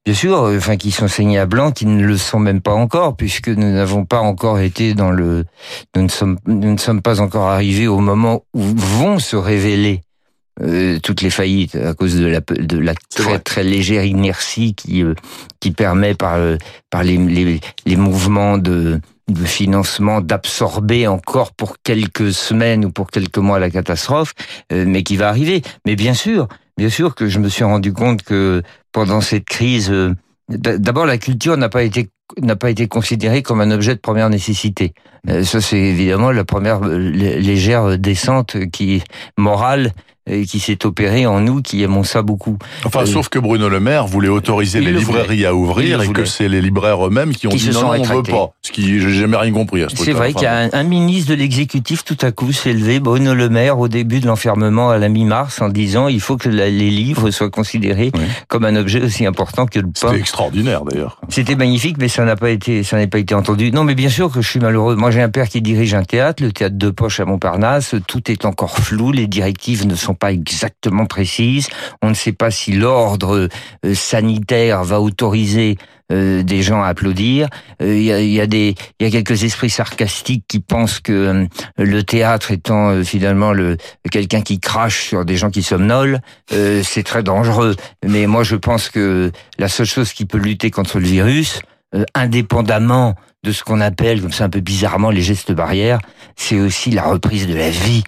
Bien 0.05 0.13
sûr, 0.13 0.37
enfin, 0.55 0.77
qui 0.77 0.91
sont 0.91 1.07
saignés 1.07 1.39
à 1.39 1.47
blanc, 1.47 1.71
qui 1.71 1.87
ne 1.87 2.05
le 2.05 2.17
sont 2.17 2.37
même 2.37 2.61
pas 2.61 2.73
encore, 2.73 3.15
puisque 3.15 3.47
nous 3.47 3.71
n'avons 3.71 4.05
pas 4.05 4.19
encore 4.19 4.59
été 4.59 4.93
dans 4.93 5.09
le, 5.09 5.45
nous 5.95 6.03
ne 6.03 6.09
sommes, 6.09 6.37
nous 6.45 6.73
ne 6.73 6.77
sommes 6.77 7.01
pas 7.01 7.21
encore 7.21 7.47
arrivés 7.47 7.87
au 7.87 7.97
moment 7.99 8.43
où 8.53 8.61
vont 8.61 9.17
se 9.17 9.35
révéler 9.35 10.01
euh, 10.61 10.99
toutes 10.99 11.21
les 11.21 11.31
faillites 11.31 11.75
à 11.75 11.95
cause 11.95 12.15
de 12.15 12.27
la, 12.27 12.39
de 12.39 12.77
la 12.77 12.93
très 12.93 13.39
très 13.39 13.63
légère 13.63 14.05
inertie 14.05 14.73
qui 14.73 15.03
euh, 15.03 15.13
qui 15.59 15.71
permet 15.71 16.13
par 16.13 16.35
euh, 16.35 16.55
par 16.89 17.03
les, 17.03 17.17
les, 17.17 17.59
les 17.85 17.95
mouvements 17.97 18.57
de 18.57 19.01
de 19.27 19.43
financement 19.43 20.21
d'absorber 20.21 21.07
encore 21.07 21.53
pour 21.53 21.77
quelques 21.81 22.31
semaines 22.31 22.85
ou 22.85 22.91
pour 22.91 23.09
quelques 23.09 23.37
mois 23.37 23.59
la 23.59 23.69
catastrophe, 23.69 24.33
mais 24.71 25.03
qui 25.03 25.17
va 25.17 25.29
arriver. 25.29 25.61
Mais 25.85 25.95
bien 25.95 26.13
sûr, 26.13 26.47
bien 26.77 26.89
sûr 26.89 27.15
que 27.15 27.27
je 27.27 27.39
me 27.39 27.49
suis 27.49 27.63
rendu 27.63 27.91
compte 27.91 28.21
que 28.21 28.61
pendant 28.91 29.21
cette 29.21 29.45
crise, 29.45 29.91
d'abord 30.49 31.05
la 31.05 31.17
culture 31.17 31.57
n'a 31.57 31.69
pas 31.69 31.83
été 31.83 32.09
n'a 32.41 32.55
pas 32.55 32.69
été 32.69 32.87
considérée 32.87 33.43
comme 33.43 33.61
un 33.61 33.71
objet 33.71 33.93
de 33.95 33.99
première 33.99 34.29
nécessité. 34.29 34.93
ça, 35.43 35.61
c'est 35.61 35.79
évidemment 35.79 36.31
la 36.31 36.43
première 36.43 36.81
légère 36.81 37.99
descente 37.99 38.57
qui 38.71 39.03
morale 39.37 39.91
et 40.27 40.45
qui 40.45 40.59
s'est 40.59 40.85
opéré 40.85 41.25
en 41.27 41.39
nous, 41.39 41.61
qui 41.61 41.83
aimons 41.83 42.03
ça 42.03 42.23
beaucoup. 42.23 42.57
Enfin, 42.83 43.01
euh, 43.01 43.05
sauf 43.05 43.29
que 43.29 43.37
Bruno 43.37 43.69
Le 43.69 43.79
Maire 43.79 44.07
voulait 44.07 44.29
autoriser 44.29 44.81
les 44.81 44.91
librairies 44.91 45.45
à 45.45 45.53
ouvrir 45.53 46.01
et 46.01 46.07
que 46.07 46.25
c'est 46.25 46.49
les 46.49 46.61
libraires 46.61 47.05
eux-mêmes 47.05 47.33
qui 47.33 47.47
ont 47.47 47.51
dit 47.51 47.69
non, 47.69 47.91
on 47.91 48.01
veut 48.01 48.23
pas. 48.23 48.51
Ce 48.63 48.71
qui, 48.71 48.99
j'ai 48.99 49.13
jamais 49.13 49.37
rien 49.37 49.51
compris 49.51 49.83
à 49.83 49.89
ce 49.89 49.97
C'est 49.97 50.13
vrai 50.13 50.33
qu'il 50.33 50.43
y 50.43 50.47
a 50.47 50.69
un, 50.71 50.83
ministre 50.83 51.29
de 51.29 51.35
l'exécutif 51.35 52.03
tout 52.03 52.17
à 52.21 52.31
coup 52.31 52.51
s'est 52.51 52.73
levé, 52.73 52.99
Bruno 52.99 53.33
Le 53.33 53.49
Maire, 53.49 53.79
au 53.79 53.87
début 53.87 54.19
de 54.19 54.27
l'enfermement 54.27 54.89
à 54.89 54.97
la 54.97 55.09
mi-mars, 55.09 55.61
en 55.61 55.69
disant 55.69 56.07
il 56.07 56.19
faut 56.19 56.37
que 56.37 56.49
les 56.49 56.71
livres 56.71 57.29
soient 57.31 57.49
considérés 57.49 58.11
comme 58.47 58.65
un 58.65 58.75
objet 58.75 59.01
aussi 59.01 59.25
important 59.25 59.65
que 59.65 59.79
le 59.79 59.87
pain. 59.87 60.09
C'était 60.09 60.19
extraordinaire 60.19 60.85
d'ailleurs. 60.85 61.19
C'était 61.29 61.55
magnifique, 61.55 61.97
mais 61.99 62.07
ça 62.07 62.23
n'a 62.25 62.35
pas 62.35 62.49
été, 62.49 62.83
ça 62.83 62.97
n'a 62.97 63.07
pas 63.07 63.19
été 63.19 63.35
entendu. 63.35 63.71
Non, 63.71 63.83
mais 63.83 63.95
bien 63.95 64.09
sûr 64.09 64.31
que 64.31 64.41
je 64.41 64.49
suis 64.49 64.59
malheureux. 64.59 64.95
Moi, 64.95 65.11
j'ai 65.11 65.21
un 65.21 65.29
père 65.29 65.49
qui 65.49 65.61
dirige 65.61 65.93
un 65.93 66.03
théâtre, 66.03 66.43
le 66.43 66.51
théâtre 66.51 66.77
de 66.77 66.89
Poche 66.89 67.19
à 67.19 67.25
Montparnasse. 67.25 67.95
Tout 68.07 68.31
est 68.31 68.45
encore 68.45 68.79
flou, 68.79 69.11
les 69.11 69.27
directives 69.27 69.85
ne 69.85 69.95
sont 69.95 70.14
pas 70.15 70.31
exactement 70.31 71.05
précise. 71.05 71.67
On 72.01 72.09
ne 72.09 72.13
sait 72.13 72.31
pas 72.31 72.51
si 72.51 72.71
l'ordre 72.71 73.49
euh, 73.85 73.93
sanitaire 73.93 74.83
va 74.83 74.99
autoriser 75.01 75.77
euh, 76.11 76.43
des 76.43 76.61
gens 76.61 76.83
à 76.83 76.87
applaudir. 76.87 77.47
Euh, 77.81 77.95
il 77.95 78.03
y, 78.03 78.41
a, 78.41 78.47
des, 78.47 78.75
il 78.99 79.05
y 79.05 79.07
a 79.07 79.11
quelques 79.11 79.43
esprits 79.43 79.69
sarcastiques 79.69 80.45
qui 80.47 80.59
pensent 80.59 80.99
que 80.99 81.47
le 81.77 82.03
théâtre 82.03 82.51
étant 82.51 83.03
finalement 83.03 83.53
le 83.53 83.77
quelqu'un 84.11 84.41
qui 84.41 84.59
crache 84.59 85.07
sur 85.07 85.25
des 85.25 85.35
gens 85.35 85.49
qui 85.49 85.63
somnolent, 85.63 86.19
c'est 86.49 87.03
très 87.03 87.23
dangereux. 87.23 87.75
Mais 88.05 88.27
moi, 88.27 88.43
je 88.43 88.55
pense 88.55 88.89
que 88.89 89.31
la 89.57 89.67
seule 89.67 89.87
chose 89.87 90.13
qui 90.13 90.25
peut 90.25 90.37
lutter 90.37 90.69
contre 90.69 90.99
le 90.99 91.05
virus, 91.05 91.61
indépendamment 92.13 93.15
de 93.45 93.51
ce 93.51 93.63
qu'on 93.63 93.79
appelle, 93.79 94.21
comme 94.21 94.31
ça 94.31 94.45
un 94.45 94.49
peu 94.49 94.59
bizarrement, 94.59 95.11
les 95.11 95.21
gestes 95.21 95.51
barrières, 95.51 95.99
c'est 96.35 96.59
aussi 96.59 96.91
la 96.91 97.03
reprise 97.03 97.47
de 97.47 97.55
la 97.55 97.69
vie 97.69 98.03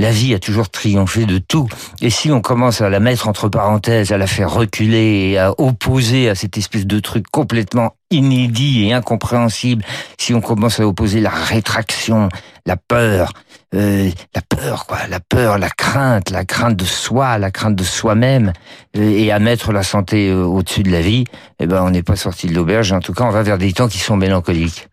la 0.00 0.10
vie 0.10 0.32
a 0.32 0.38
toujours 0.38 0.70
triomphé 0.70 1.26
de 1.26 1.36
tout. 1.36 1.68
Et 2.00 2.08
si 2.08 2.32
on 2.32 2.40
commence 2.40 2.80
à 2.80 2.88
la 2.88 3.00
mettre 3.00 3.28
entre 3.28 3.50
parenthèses, 3.50 4.12
à 4.12 4.18
la 4.18 4.26
faire 4.26 4.50
reculer 4.50 5.30
et 5.30 5.38
à 5.38 5.52
opposer 5.60 6.30
à 6.30 6.34
cette 6.34 6.56
espèce 6.56 6.86
de 6.86 7.00
truc 7.00 7.26
complètement 7.30 7.94
inédit 8.10 8.86
et 8.86 8.94
incompréhensible, 8.94 9.84
si 10.18 10.32
on 10.32 10.40
commence 10.40 10.80
à 10.80 10.86
opposer 10.86 11.20
la 11.20 11.28
rétraction, 11.28 12.30
la 12.64 12.78
peur, 12.78 13.32
euh, 13.74 14.10
la 14.34 14.40
peur, 14.40 14.86
quoi, 14.86 15.06
la 15.06 15.20
peur, 15.20 15.58
la 15.58 15.68
crainte, 15.68 16.30
la 16.30 16.46
crainte 16.46 16.76
de 16.76 16.84
soi, 16.86 17.36
la 17.36 17.50
crainte 17.50 17.76
de 17.76 17.84
soi-même, 17.84 18.54
euh, 18.96 19.02
et 19.02 19.30
à 19.30 19.38
mettre 19.38 19.70
la 19.70 19.82
santé 19.82 20.30
euh, 20.30 20.44
au-dessus 20.44 20.82
de 20.82 20.90
la 20.90 21.02
vie, 21.02 21.24
eh 21.60 21.66
ben, 21.66 21.82
on 21.82 21.90
n'est 21.90 22.02
pas 22.02 22.16
sorti 22.16 22.46
de 22.46 22.54
l'auberge. 22.54 22.90
En 22.92 23.00
tout 23.00 23.12
cas, 23.12 23.24
on 23.24 23.30
va 23.30 23.42
vers 23.42 23.58
des 23.58 23.72
temps 23.74 23.86
qui 23.88 23.98
sont 23.98 24.16
mélancoliques. 24.16 24.88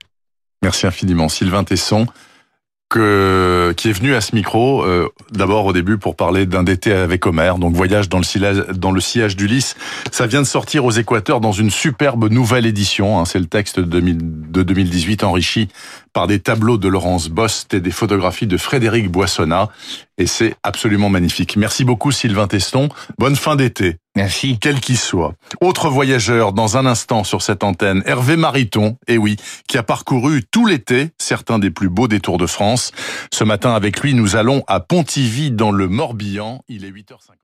Merci 0.62 0.86
infiniment, 0.86 1.30
Sylvain 1.30 1.64
Tesson 1.64 2.08
qui 2.94 3.90
est 3.90 3.94
venu 3.94 4.16
à 4.16 4.22
ce 4.22 4.34
micro, 4.34 4.84
euh, 4.84 5.10
d'abord 5.32 5.66
au 5.66 5.74
début 5.74 5.98
pour 5.98 6.16
parler 6.16 6.46
d'un 6.46 6.64
d'été 6.64 6.94
avec 6.94 7.26
Homer, 7.26 7.54
donc 7.60 7.74
voyage 7.76 8.08
dans 8.08 8.18
le, 8.18 8.24
sillage, 8.24 8.58
dans 8.74 8.92
le 8.92 9.02
sillage 9.02 9.36
d'Ulysse. 9.36 9.76
Ça 10.12 10.26
vient 10.26 10.42
de 10.42 10.48
sortir 10.48 10.86
aux 10.86 10.92
Équateurs 10.92 11.42
dans 11.42 11.52
une 11.52 11.70
superbe 11.70 12.30
nouvelle 12.32 12.66
édition. 12.66 13.20
Hein, 13.20 13.26
C'est 13.26 13.40
le 13.40 13.46
texte 13.46 13.80
de, 13.80 14.00
de 14.00 14.64
2018 14.64 15.24
enrichi 15.24 15.68
par 16.18 16.26
des 16.26 16.40
tableaux 16.40 16.80
de 16.80 16.88
Laurence 16.88 17.30
Bost 17.30 17.76
et 17.76 17.80
des 17.80 17.92
photographies 17.92 18.48
de 18.48 18.58
Frédéric 18.58 19.12
Boissonnat. 19.12 19.70
Et 20.18 20.26
c'est 20.26 20.56
absolument 20.64 21.10
magnifique. 21.10 21.56
Merci 21.58 21.86
beaucoup 21.86 22.12
Sylvain 22.12 22.48
Teston. 22.48 22.90
Bonne 23.20 23.36
fin 23.36 23.56
d'été. 23.56 23.98
Merci. 24.16 24.58
Quel 24.60 24.80
qu'il 24.80 24.98
soit. 24.98 25.36
Autre 25.62 25.92
voyageur 25.92 26.54
dans 26.54 26.76
un 26.76 26.88
instant 26.88 27.24
sur 27.24 27.44
cette 27.44 27.64
antenne, 27.64 28.02
Hervé 28.08 28.36
Mariton, 28.36 28.98
eh 29.08 29.20
oui, 29.20 29.36
qui 29.68 29.78
a 29.78 29.84
parcouru 29.84 30.42
tout 30.50 30.66
l'été 30.66 31.10
certains 31.20 31.60
des 31.60 31.70
plus 31.70 31.90
beaux 31.90 32.08
détours 32.08 32.40
de 32.40 32.48
France. 32.48 32.94
Ce 33.32 33.44
matin 33.44 33.76
avec 33.76 34.02
lui, 34.02 34.16
nous 34.16 34.36
allons 34.36 34.64
à 34.66 34.80
Pontivy 34.80 35.52
dans 35.52 35.70
le 35.70 35.88
Morbihan. 35.88 36.64
Il 36.68 36.84
est 36.84 36.90
8h50. 36.90 37.38